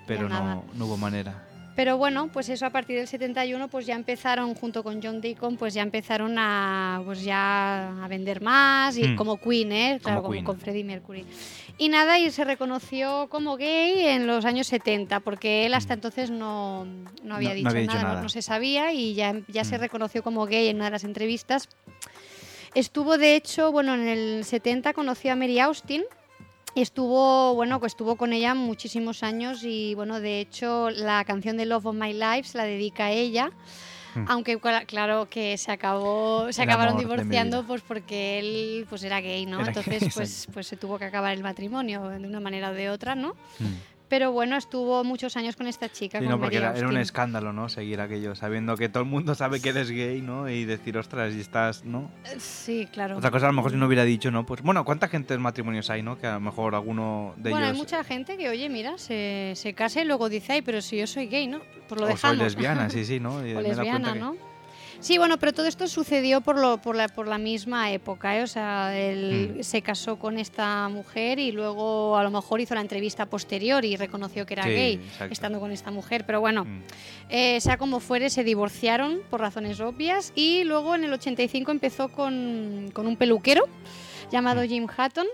[0.06, 0.54] pero ya nada.
[0.54, 1.42] no, no hubo manera.
[1.76, 5.56] Pero bueno, pues eso a partir del 71 pues ya empezaron junto con John Deacon
[5.56, 9.16] pues ya empezaron a pues ya a vender más y Hmm.
[9.16, 10.00] como Queen, ¿eh?
[10.02, 10.44] Claro, como, Queen.
[10.44, 11.24] con Freddie Mercury.
[11.76, 16.30] Y nada, y se reconoció como gay en los años 70 porque él hasta entonces
[16.30, 16.84] no,
[17.24, 17.54] no había Hmm.
[17.54, 18.22] No- no dicho, había dicho nada, no- nada.
[18.22, 19.80] No, se sabía y ya, ya se Hmm.
[19.80, 21.68] reconoció como gay en una de las entrevistas.
[22.76, 26.04] Estuvo de hecho, bueno, en el 70 conoció a Mary Austin,
[26.82, 31.66] estuvo, bueno, pues estuvo con ella muchísimos años y bueno, de hecho la canción de
[31.66, 33.50] Love of My Life se la dedica a ella.
[34.14, 34.24] Mm.
[34.28, 39.20] Aunque cla- claro que se acabó, se El acabaron divorciando pues porque él pues era
[39.20, 39.58] gay, ¿no?
[39.58, 42.74] Era Entonces gay, pues pues se tuvo que acabar el matrimonio de una manera o
[42.74, 43.34] de otra, ¿no?
[43.58, 43.64] Mm.
[44.08, 46.98] Pero bueno, estuvo muchos años con esta chica, Sí, con no, porque era, era un
[46.98, 47.68] escándalo, ¿no?
[47.70, 50.48] Seguir aquello, sabiendo que todo el mundo sabe que eres gay, ¿no?
[50.48, 52.10] Y decir, ostras, y estás, ¿no?
[52.38, 53.16] Sí, claro.
[53.16, 54.44] Otra cosa, a lo mejor si no hubiera dicho, ¿no?
[54.44, 56.18] Pues bueno, ¿cuánta gente en matrimonios hay, no?
[56.18, 59.54] Que a lo mejor alguno de bueno, hay ellos mucha gente que, oye, mira, se,
[59.56, 61.60] se casa y luego dice, ay, pero si yo soy gay, ¿no?
[61.88, 62.38] Pues lo o soy dejamos.
[62.44, 63.44] lesbiana, sí, sí, ¿no?
[63.46, 64.36] Y o lesbiana, que- ¿no?
[65.04, 68.42] Sí, bueno, pero todo esto sucedió por, lo, por, la, por la misma época, ¿eh?
[68.42, 69.62] O sea, él Mm.
[69.62, 73.96] se casó con esta mujer y luego a lo mejor hizo la entrevista posterior y
[73.96, 75.32] reconoció que era Sí, gay exacto.
[75.34, 76.82] estando con esta mujer, pero bueno, Mm.
[77.28, 82.08] eh, sea como fuere, se divorciaron por razones obvias y luego en el 85 empezó
[82.08, 83.64] con, con un peluquero
[84.32, 84.68] llamado Mm.
[84.68, 85.26] Jim Hatton,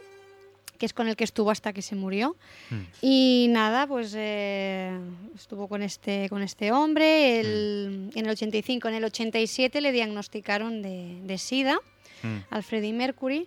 [0.81, 2.35] que es con el que estuvo hasta que se murió.
[2.71, 2.77] Mm.
[3.03, 4.91] Y nada, pues eh,
[5.37, 8.89] estuvo con este, con este hombre el- en el 85.
[8.89, 11.79] En el 87 le diagnosticaron de, de SIDA
[12.23, 12.37] Mm.
[12.51, 13.47] al Freddie Mercury,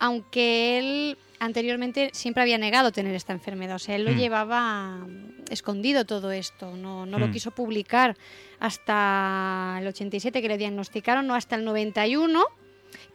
[0.00, 3.76] aunque él anteriormente siempre había negado tener esta enfermedad.
[3.76, 4.16] O sea, él lo Mm.
[4.18, 5.06] llevaba
[5.50, 8.16] escondido todo esto, no, no lo quiso publicar
[8.60, 12.44] hasta el 87 que le diagnosticaron, no hasta el 91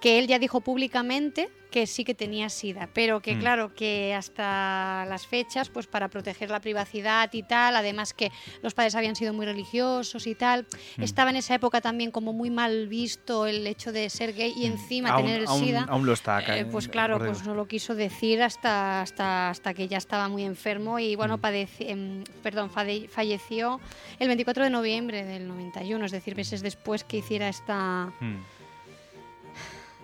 [0.01, 3.39] que él ya dijo públicamente que sí que tenía sida, pero que Mm.
[3.39, 8.75] claro que hasta las fechas, pues para proteger la privacidad y tal, además que los
[8.75, 10.67] padres habían sido muy religiosos y tal,
[10.97, 11.01] Mm.
[11.01, 14.67] estaba en esa época también como muy mal visto el hecho de ser gay y
[14.67, 15.13] encima Mm.
[15.13, 15.85] Aún- tener el aún- sida.
[15.89, 19.73] aún lo está acá, Eh, pues claro, pues no lo quiso decir hasta, hasta, hasta
[19.73, 21.17] que ya estaba muy enfermo y Mm.
[21.17, 23.79] bueno, padeci- em, perdón, falleció
[24.19, 28.37] el 24 de noviembre del 91, es decir, meses después que hiciera esta Mm.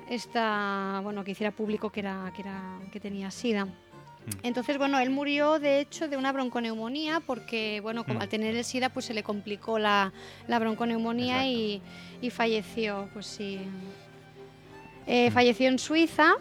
[0.10, 3.66] Esta bueno que hiciera público que era que era que tenía sida
[4.26, 4.32] Mm.
[4.44, 8.22] entonces bueno él murió de hecho de una bronconeumonía porque bueno como Mm.
[8.24, 10.12] al tener el sida pues se le complicó la,
[10.48, 11.82] la bronconeumonía y,
[12.22, 13.60] y falleció pues sí
[15.08, 15.34] Eh, Mm.
[15.34, 16.34] falleció en Suiza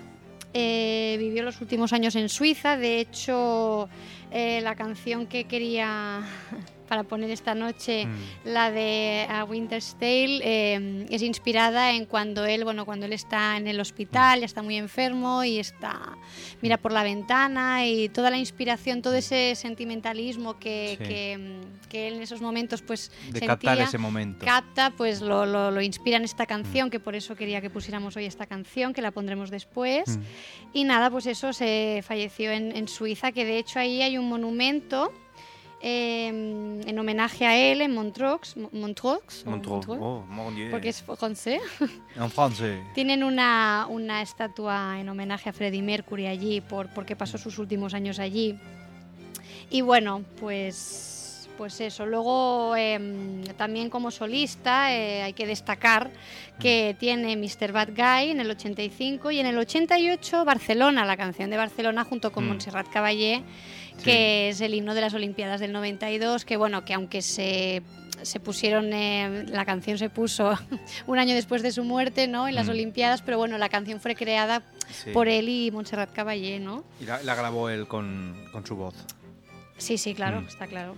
[0.52, 3.88] eh, vivió los últimos años en Suiza de hecho
[4.32, 6.22] eh, la canción que quería
[6.88, 8.48] para poner esta noche Mm.
[8.48, 13.56] la de A Winter's Tale eh, es inspirada en cuando él, bueno, cuando él está
[13.56, 16.16] en el hospital, ya está muy enfermo y está
[16.62, 21.04] mira por la ventana y toda la inspiración, todo ese sentimentalismo que, Sí.
[21.08, 24.44] que, mm, que él en esos momentos pues De sentía, captar ese momento.
[24.44, 28.16] capta, pues lo, lo- lo inspira en esta canción, que por eso quería que pusiéramos
[28.16, 30.16] hoy esta canción, que la pondremos después.
[30.18, 30.22] Mm.
[30.72, 34.28] Y nada, pues eso se falleció en, en Suiza, que de hecho ahí hay un
[34.28, 35.12] monumento
[35.80, 39.74] eh, en homenaje a él en Montreux, Mo- Montreux, o Montreux.
[39.86, 40.70] Montreux, Oh, mon Dieu.
[40.70, 41.60] porque es francés.
[42.16, 42.80] En francés.
[42.94, 47.94] Tienen una, una estatua en homenaje a Freddie Mercury allí, por, porque pasó sus últimos
[47.94, 48.58] años allí.
[49.70, 52.06] Y bueno, pues, pues eso.
[52.06, 56.10] Luego, em, también como solista, eh, hay que destacar
[56.58, 57.70] que tiene Mr.
[57.72, 62.32] Bad Guy en el 85 y en el 88 Barcelona, la canción de Barcelona junto
[62.32, 62.48] con Mm.
[62.48, 63.42] Montserrat Caballé,
[64.04, 67.82] que es el himno de las Olimpiadas del 92, que bueno, que aunque se
[68.22, 70.52] se pusieron, eh, la canción se puso
[71.06, 72.48] un año después de su muerte, ¿no?
[72.48, 72.70] En las Mm.
[72.70, 75.10] Olimpiadas, pero bueno, la canción fue creada Sí.
[75.12, 76.82] por él y Montserrat Caballé, ¿no?
[77.00, 78.94] Y la, la grabó él con, con su voz.
[79.76, 80.46] Sí, sí, claro, Mm.
[80.48, 80.96] está claro.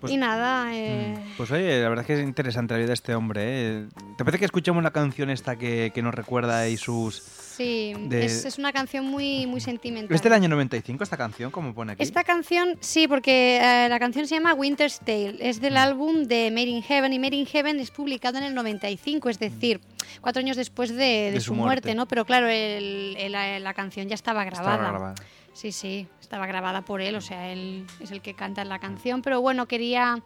[0.00, 2.92] Pues- y nada, eh, Pues oye, la verdad es que es interesante la vida de
[2.94, 3.42] este hombre.
[3.46, 3.86] ¿eh?
[4.18, 7.22] ¿Te parece que escuchemos la canción esta que, que nos recuerda y sus
[7.56, 10.14] Sí, De- es, es una canción muy, muy sentimental.
[10.14, 12.02] ¿Es del año 95 esta canción, como pone aquí?
[12.02, 15.62] Esta canción, sí, porque eh, la canción se llama Winter's Tale, es Mm.
[15.62, 19.28] del álbum de Made in Heaven y Made in Heaven es publicado en el 95,
[19.28, 19.80] es decir,
[20.20, 21.86] cuatro años después de, de De su, su muerte.
[21.88, 21.94] muerte.
[21.94, 22.06] ¿no?
[22.06, 24.74] Pero claro, el- el- la, la canción ya estaba grabada.
[24.74, 25.14] Estaba grabada.
[25.54, 29.22] Sí, sí, estaba grabada por él, o sea, él es el que canta la canción,
[29.22, 30.20] pero bueno, quería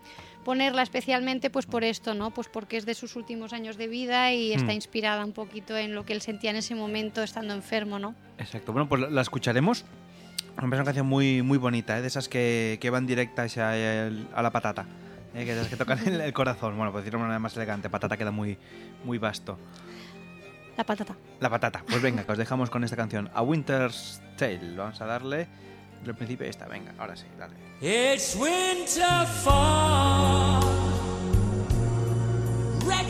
[0.45, 2.31] ponerla especialmente pues por esto, ¿no?
[2.31, 4.77] Pues porque es de sus últimos años de vida y está Mm.
[4.77, 8.15] inspirada un poquito en lo que él sentía en ese momento estando enfermo, ¿no?
[8.39, 8.73] Exacto.
[8.73, 9.85] Bueno, pues la- escucharemos.
[10.57, 12.01] Parece una canción muy, muy bonita, ¿eh?
[12.01, 14.87] de esas que, que van directas a, a la patata.
[15.35, 15.45] ¿eh?
[15.45, 16.77] Que, que tocan el, el corazón.
[16.77, 18.57] Bueno, por decirlo de una manera más elegante, patata queda muy,
[19.05, 19.57] muy vasto.
[20.79, 21.17] La patata.
[21.41, 21.83] La patata.
[21.89, 23.29] Pues venga, que os dejamos con esta canción.
[23.35, 24.77] A Winter's Tale.
[24.77, 25.49] Vamos a darle
[26.05, 26.69] del principio esta.
[26.69, 27.57] Venga, ahora sí, dale.
[27.81, 30.63] It's winter fall.
[32.87, 33.09] Red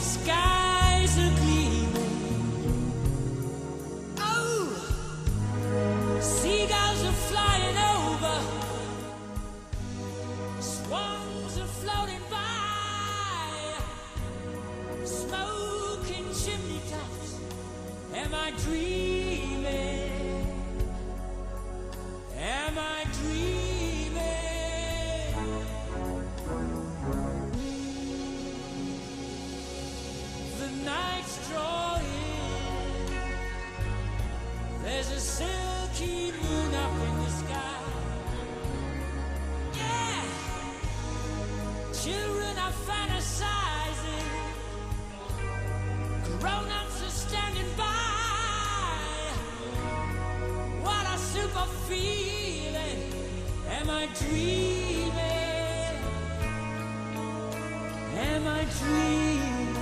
[18.30, 20.12] Am I dreaming?
[22.36, 24.20] Am I dreaming?
[30.58, 32.04] The night's drawing.
[34.84, 37.80] There's a silky moon up in the sky.
[39.74, 40.22] Yeah,
[41.94, 44.28] children are fantasizing.
[46.40, 47.97] Grown-ups are standing by.
[51.62, 53.02] A feeling.
[53.68, 55.12] Am I dreaming?
[58.30, 59.74] Am I dreaming?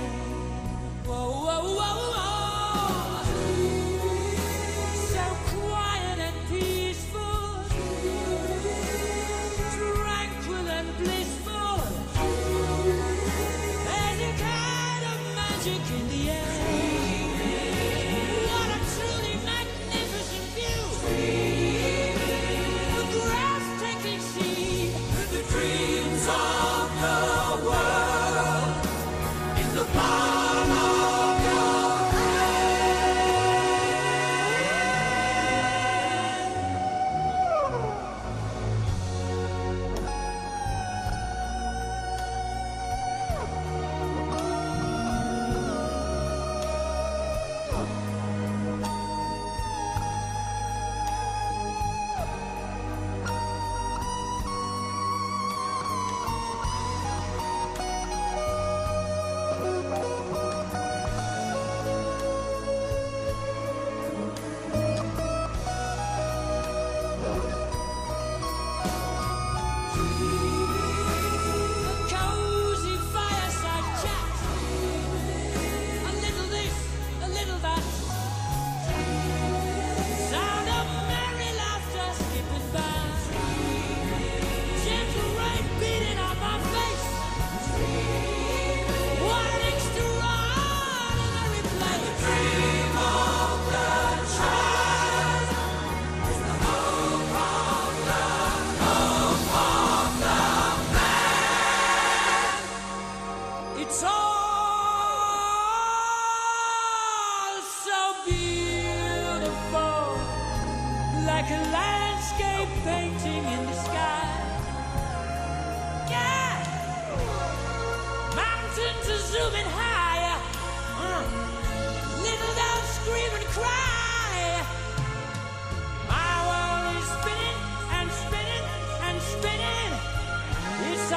[1.05, 3.23] Whoa, whoa, whoa, whoa.
[5.13, 7.45] So quiet and peaceful.
[9.77, 11.77] Tranquil and blissful.
[13.87, 16.96] There's a kind of magic in the air.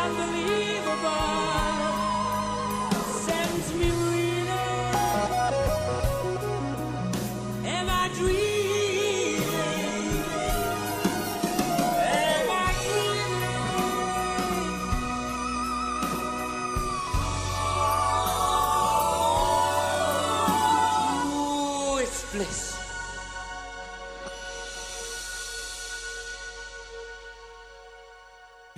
[0.04, 1.89] Unbelievable.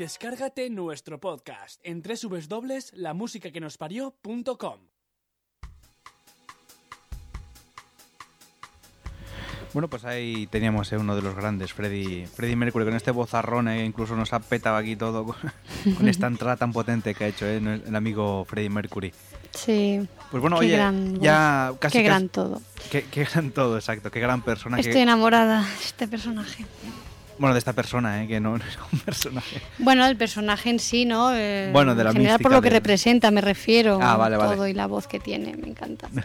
[0.07, 4.79] Descárgate nuestro podcast en www.lamusicaquenosparió.com.
[9.73, 13.69] Bueno, pues ahí teníamos eh, uno de los grandes, Freddie, Freddie Mercury, con este vozarrón,
[13.69, 15.37] eh, incluso nos ha petado aquí todo con,
[15.97, 19.15] con esta entrada tan potente que ha hecho eh, el amigo Freddie Mercury.
[19.53, 20.05] Sí.
[20.33, 21.99] Pues bueno, Qué oye, gran ya casi...
[21.99, 22.61] Qué gran casi- todo.
[22.91, 24.11] Qué, qué gran todo, exacto.
[24.11, 24.79] Qué gran persona.
[24.79, 26.67] que- Estoy enamorada de este personaje.
[27.39, 28.29] Bueno, de esta persona, ¿eh?
[28.29, 29.61] que no, no es un personaje.
[29.79, 31.35] Bueno, el personaje en sí, ¿no?
[31.35, 33.99] Eh, Bueno, de la En general por lo que de- representa, me refiero.
[34.03, 34.55] Ah, vale, vale.
[34.57, 36.09] Todo y la voz que tiene, me encanta.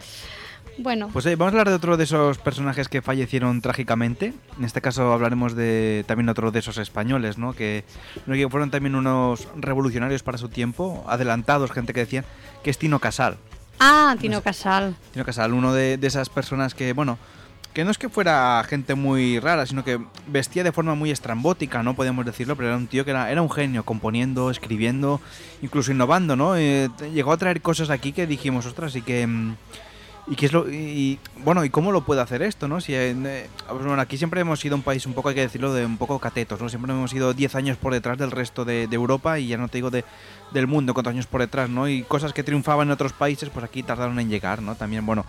[0.79, 4.31] Bueno, Pues oye, vamos a hablar de otro de esos personajes que fallecieron trágicamente.
[4.59, 7.53] En este caso hablaremos de también otro de esos españoles, ¿no?
[7.53, 7.83] Que,
[8.51, 12.25] fueron también unos revolucionarios para su tiempo, adelantados, gente que decían
[12.63, 13.37] que es Tino Casal.
[13.79, 14.95] ah, Tino Casal.
[15.13, 17.17] Tino Casal, uno de, de esas personas que, bueno,
[17.77, 21.83] que no es que fuera gente muy rara, sino que vestía de forma muy estrambótica,
[21.83, 21.93] ¿no?
[21.93, 25.21] Podemos decirlo, pero era un tío que era, un genio, componiendo, escribiendo,
[25.61, 26.57] incluso innovando, ¿no?
[26.57, 29.27] Eh, llegó a traer cosas aquí que dijimos, ostras, y que...
[29.27, 29.55] mm,
[30.29, 32.81] ¿Y qué es lo y, bueno y cómo lo puede hacer esto, no?
[32.81, 35.85] Si eh, bueno, aquí siempre hemos sido un país un poco hay que decirlo de
[35.85, 36.67] un poco catetos, ¿no?
[36.67, 39.69] Siempre hemos ido 10 años por detrás del resto de, de Europa y ya no
[39.69, 40.03] te digo de,
[40.51, 41.87] del mundo cuántos años por detrás, ¿no?
[41.87, 44.75] Y cosas que triunfaban en otros países, pues aquí tardaron en llegar, ¿no?
[44.75, 45.25] También bueno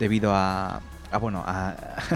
[0.00, 0.80] debido a,
[1.12, 1.74] a bueno a,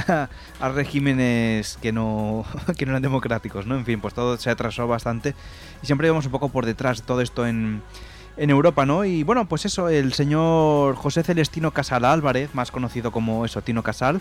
[0.61, 2.45] a regímenes que no
[2.77, 3.77] que no eran democráticos, ¿no?
[3.77, 5.35] En fin, pues todo se atrasó bastante
[5.83, 7.83] y siempre íbamos un poco por detrás de todo esto en
[8.37, 9.05] en Europa, ¿no?
[9.05, 13.85] Y bueno, pues eso, el señor José Celestino Casal Álvarez, más conocido como eso, Tino
[13.85, 14.21] Casal,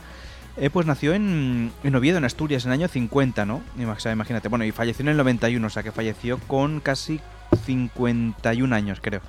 [0.55, 3.61] eh, pues nació en, en Oviedo, en Asturias, en el año 50, ¿no?
[3.76, 7.19] Imagínate, bueno, y falleció en el 91, o sea que falleció con casi
[7.65, 9.21] 51 años, creo,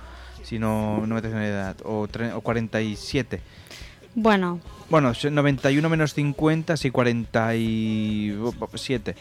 [0.42, 3.40] si no, no me tengo ni edad, o, tre- o 47.
[4.15, 4.61] Bueno,
[4.91, 9.15] Bueno, 91 menos 50, sí, 47,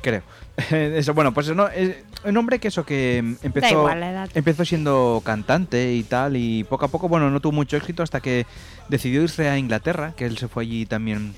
[0.00, 0.22] creo.
[0.70, 4.30] eso, bueno, pues no, es un hombre que eso, que em, empezó, igual la edad.
[4.34, 8.20] empezó siendo cantante y tal, y poco a poco, bueno, no tuvo mucho éxito hasta
[8.20, 8.46] que
[8.88, 11.34] decidió irse a Inglaterra, que él se fue allí también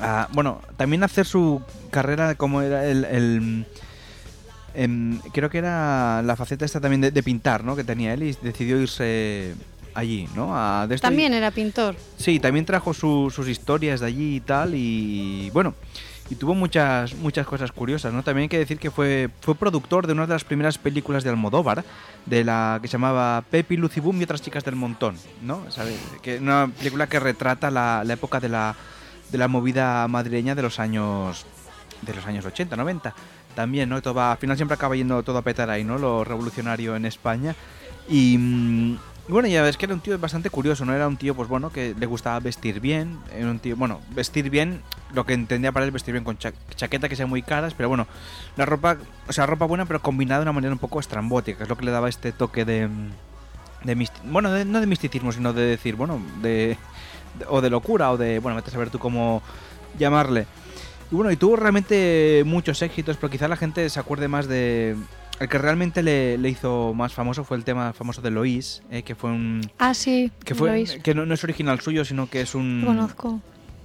[0.00, 3.04] a, bueno, también a hacer su carrera como era el...
[3.04, 3.66] el
[4.74, 7.76] em, creo que era la faceta esta también de, de pintar, ¿no?
[7.76, 9.54] Que tenía él y decidió irse
[9.94, 10.50] allí, ¿no?
[10.56, 11.96] A, de esto y- también era pintor.
[12.16, 15.74] Sí, también trajo su- sus historias de allí y tal y bueno,
[16.30, 18.22] y tuvo muchas muchas cosas curiosas, ¿no?
[18.22, 21.30] También hay que decir que fue fue productor de una de las primeras películas de
[21.30, 21.84] Almodóvar,
[22.26, 25.68] de la que se llamaba Pepi, Lucibum y otras chicas del montón, ¿no?
[25.70, 25.98] ¿Sabes?
[26.22, 28.76] Que una película que retrata la, la época de la
[29.32, 31.46] de la movida madrileña de los años
[32.02, 33.14] de los años 80, 90.
[33.54, 34.00] También, ¿no?
[34.00, 35.98] Todo va- al final siempre acaba yendo todo a petar ahí, ¿no?
[35.98, 37.54] Lo revolucionario en España.
[38.08, 38.96] Y
[39.28, 40.94] mm, bueno, ya ves que era un tío bastante curioso, ¿no?
[40.94, 43.18] Era un tío, pues bueno, que le gustaba vestir bien.
[43.34, 44.82] Era un tío, bueno, vestir bien,
[45.14, 47.88] lo que entendía para él vestir bien con cha- chaqueta que sean muy caras, pero
[47.88, 48.06] bueno,
[48.56, 48.96] la ropa,
[49.28, 51.76] o sea, ropa buena, pero combinada de una manera un poco estrambótica, que es lo
[51.76, 52.88] que le daba este toque de.
[53.84, 56.76] de bueno, de- no de misticismo, sino de decir, bueno, de,
[57.38, 59.42] de- o de locura, o de, bueno, vete a saber tú cómo
[59.98, 60.46] llamarle.
[61.10, 64.94] Y bueno, y tuvo realmente muchos éxitos, pero quizá la gente se acuerde más de...
[65.40, 69.02] El que realmente le, le hizo más famoso fue el tema famoso de Lois, eh,
[69.02, 69.62] que fue un...
[69.78, 70.98] Ah, sí, Que, fue, lo oís.
[71.02, 72.82] que no, no es original suyo, sino que es un...
[72.82, 73.40] Lo conozco.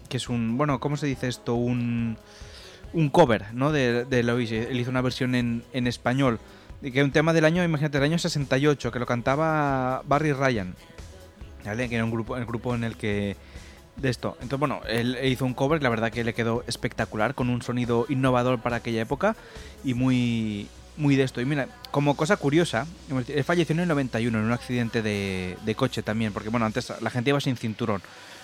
[0.10, 0.58] Que es un...
[0.58, 1.56] Bueno, ¿cómo se dice esto?
[1.56, 2.18] Un...
[2.92, 3.72] Un cover, ¿no?
[3.72, 4.52] De, de Lois.
[4.52, 6.40] Él hizo una versión en, en español.
[6.82, 10.76] Y que un tema del año, imagínate, del año 68, que lo cantaba Barry Ryan.
[11.66, 11.88] ¿Vale?
[11.88, 13.38] Que era un grupo, el grupo en el que
[13.96, 14.34] de esto.
[14.42, 18.06] Entonces, bueno, él hizo un cover, la verdad que le quedó espectacular, con un sonido
[18.10, 19.36] innovador para aquella época
[19.86, 20.68] y muy,
[20.98, 21.42] muy de esto.
[21.42, 22.86] Y mira, como cosa curiosa,
[23.28, 26.94] él falleció en el 91 en un accidente de, de coche también, porque bueno, antes
[27.02, 28.02] la gente iba sin cinturón.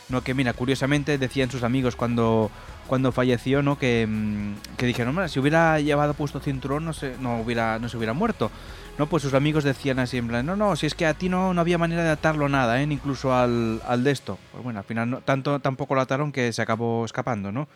[0.10, 2.52] No, que mira, curiosamente decían sus amigos cuando,
[2.88, 3.78] cuando falleció, ¿no?
[3.78, 7.88] Que, mm, que dijeron, "Hombre, si hubiera llevado puesto cinturón no se, no hubiera, no
[7.88, 8.52] se hubiera muerto.
[8.98, 11.30] No, pues sus amigos decían así en plan, no, no, si es que a ti
[11.30, 12.84] no, no había manera de atarlo nada, ¿eh?
[12.84, 14.38] Incluso al, al de esto.
[14.52, 17.70] Pues bueno, al final no, tanto tampoco lo ataron que se acabó escapando, ¿no?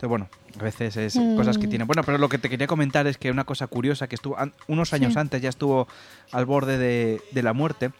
[0.00, 0.28] Entonces, bueno,
[0.58, 1.36] a veces es Mm.
[1.36, 1.86] cosas que tienen.
[1.86, 4.54] Bueno, pero lo que te quería comentar es que una cosa curiosa que estuvo an-
[4.66, 5.18] unos años Sí.
[5.18, 5.86] antes ya estuvo
[6.32, 7.90] al borde de, de la muerte,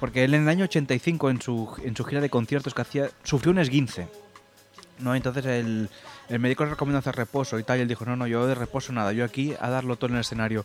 [0.00, 3.10] porque él en el año 85 en su, en su gira de conciertos que hacía
[3.24, 4.08] sufrió un esguince.
[5.00, 5.14] ¿no?
[5.14, 5.88] Entonces el,
[6.30, 8.54] el médico le recomendó hacer reposo y tal, y él dijo, no, no, yo de
[8.54, 10.64] reposo nada, yo aquí a darlo todo en el escenario.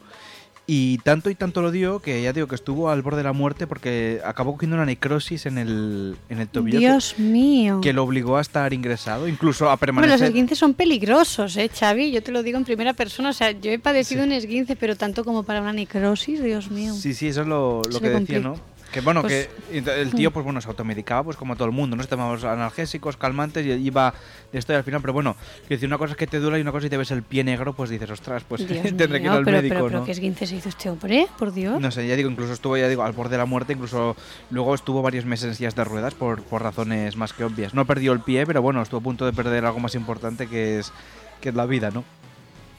[0.68, 3.34] Y tanto y tanto lo dio que ya digo que estuvo al borde de la
[3.34, 7.82] muerte porque acabó cogiendo una necrosis en el, en el tobillo que- Dios mío.
[7.82, 10.28] que, lo obligó a estar ingresado, incluso a Hombre, los permanecer...
[10.30, 12.11] esguinces son peligrosos, ¿eh, Xavi?
[12.11, 13.30] Yo te lo digo en primera persona.
[13.30, 16.93] O sea, yo he padecido un esguince, pero tanto como para una necrosis, Dios mío.
[16.95, 18.39] Sí, sí, eso es lo, lo que decía, complica.
[18.41, 18.55] ¿no?
[18.95, 21.97] Que bueno, Pues- que el tío, pues bueno, se automedicaba, pues como todo el mundo,
[21.97, 22.01] ¿no?
[22.03, 24.13] Se tomaba analgésicos, calmantes y iba
[24.53, 25.35] de esto y al final, pero bueno,
[25.67, 27.43] decir una cosa es que te duele y una cosa y te ves el pie
[27.43, 29.99] negro, pues dices, ostras, pues Dios tendré que ir mío, al pero, médico, pero, pero
[29.99, 30.05] ¿no?
[30.05, 31.27] ¿qué esguince se hizo este hombre?
[31.37, 31.77] Por Dios.
[31.81, 34.15] No sé, ya digo, incluso estuvo, ya digo, al borde de la muerte, incluso
[34.49, 37.73] luego estuvo varios meses en sillas de ruedas por, por razones más que obvias.
[37.73, 40.79] No perdió el pie, pero bueno, estuvo a punto de perder algo más importante que
[40.79, 40.93] es,
[41.41, 42.05] que es la vida, ¿no?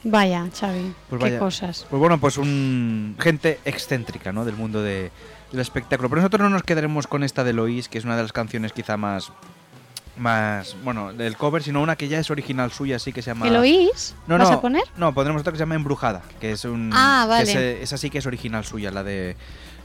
[0.09, 1.85] Vaya, Xavi, Pues qué cosas.
[1.89, 4.45] Pues bueno, pues un gente excéntrica, ¿no?
[4.45, 5.11] Del mundo de-
[5.51, 6.09] del espectáculo.
[6.09, 8.73] Pero nosotros no nos quedaremos con esta de Lois, que es una de las canciones
[8.73, 9.31] quizá más
[10.17, 13.47] más, bueno, del cover, sino una que ya es original suya, así que se llama
[13.47, 14.15] ¿Eloís?
[14.25, 14.83] No, ¿Vas no, a poner?
[14.97, 17.43] No, pondremos otra que se llama Embrujada, que es un Ah, que vale.
[17.51, 19.35] es, eh, esa sí que es original suya, la de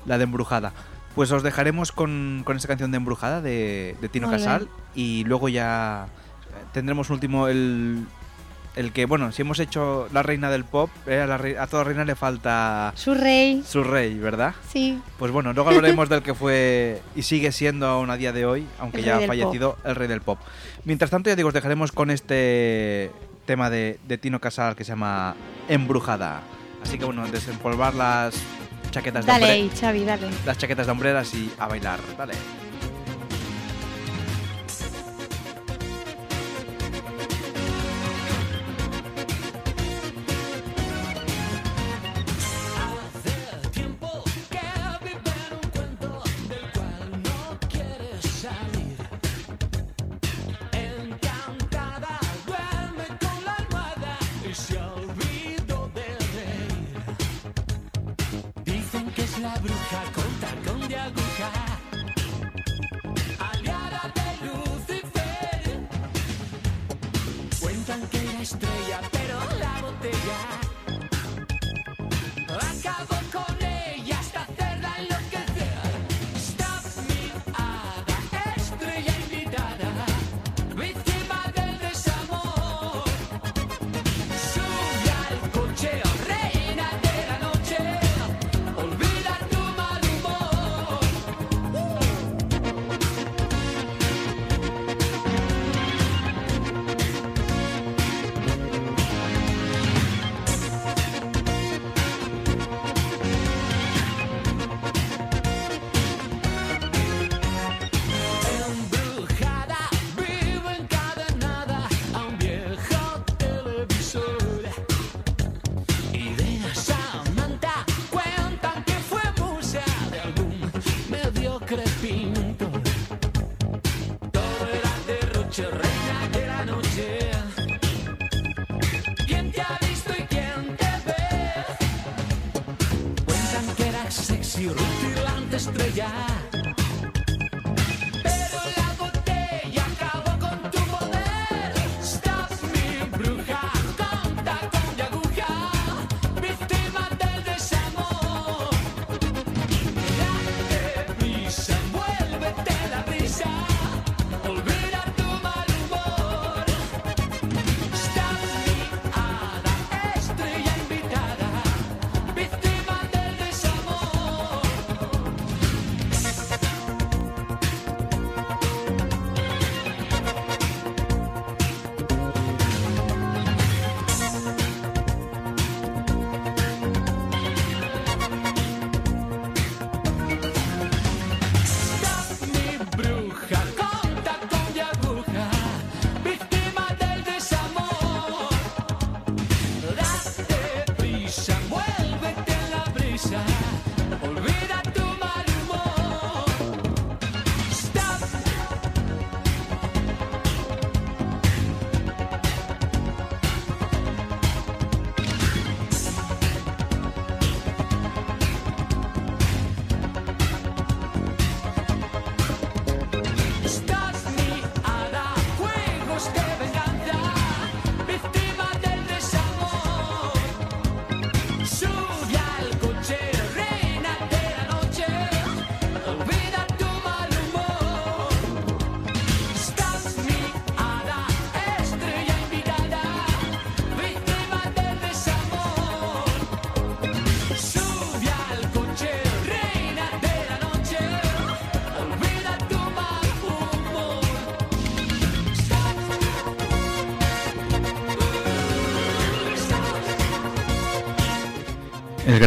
[0.06, 0.72] la de Embrujada.
[1.14, 4.46] Pues os dejaremos con, con esta canción de Embrujada de, de Tino Muy bien.
[4.48, 6.06] Casal y luego ya
[6.72, 8.06] tendremos un último el
[8.76, 11.66] el que bueno, si hemos hecho la reina del pop, eh, a, la rei- a
[11.66, 13.62] toda reina le falta Su rey.
[13.66, 14.54] su rey, ¿verdad?
[14.70, 15.00] Sí.
[15.18, 18.66] Pues bueno, luego hablaremos del que fue y sigue siendo aún a día de hoy,
[18.78, 20.38] aunque El ya ha fallecido, el rey del pop.
[20.84, 23.10] Mientras tanto, ya digo, os dejaremos con este
[23.44, 25.34] tema de, de Tino Casal que se llama
[25.68, 26.40] Embrujada.
[26.82, 28.34] Así que bueno, desempolvar las
[28.90, 30.28] chaquetas de Dale hombre- ahí, Xavi, dale.
[30.46, 32.00] las chaquetas de hombreras y a bailar.
[32.18, 32.34] Dale.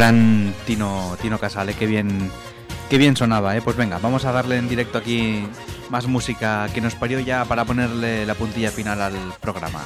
[0.05, 2.29] Gran Tino, Tino Casale, qué bien,
[2.91, 3.61] qué bien sonaba, ¿eh?
[3.63, 5.43] Pues venga, vamos a darle en directo aquí
[5.89, 9.81] más música que nos parió ya para ponerle la puntilla final al programa.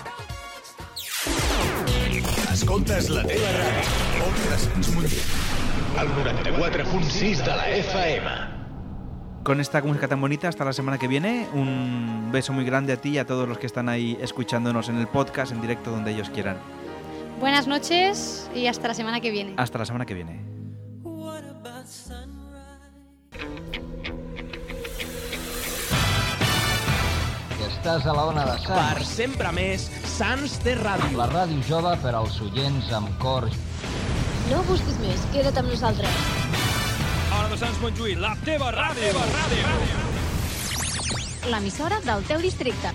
[2.51, 3.87] Escoltes la teva ràdio.
[4.27, 5.23] Onda Sants Montjuïc.
[6.01, 8.29] El 94.6 de la FM.
[9.43, 11.47] Con esta música tan bonita, hasta la semana que viene.
[11.53, 14.97] Un beso muy grande a ti y a todos los que están ahí escuchándonos en
[14.97, 16.57] el podcast, en directo, donde ellos quieran.
[17.39, 19.53] Buenas noches y hasta la semana que viene.
[19.55, 20.43] Hasta la semana que viene.
[27.69, 28.97] Estàs a la ona de Sants.
[28.97, 31.15] Per sempre més, Sants té ràdio.
[31.15, 33.47] La ràdio jove per als oients amb cor.
[34.49, 36.11] No busquis més, queda't amb nosaltres.
[37.37, 39.13] Ona de Sants Montjuïc, la teva ràdio.
[39.15, 39.95] La teva ràdio.
[41.53, 42.91] L'emissora del teu districte.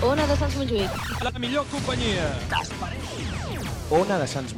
[0.00, 0.88] Ona de Sants Montjuïc.
[1.20, 2.30] La millor companyia.
[3.92, 4.48] Ona de Sants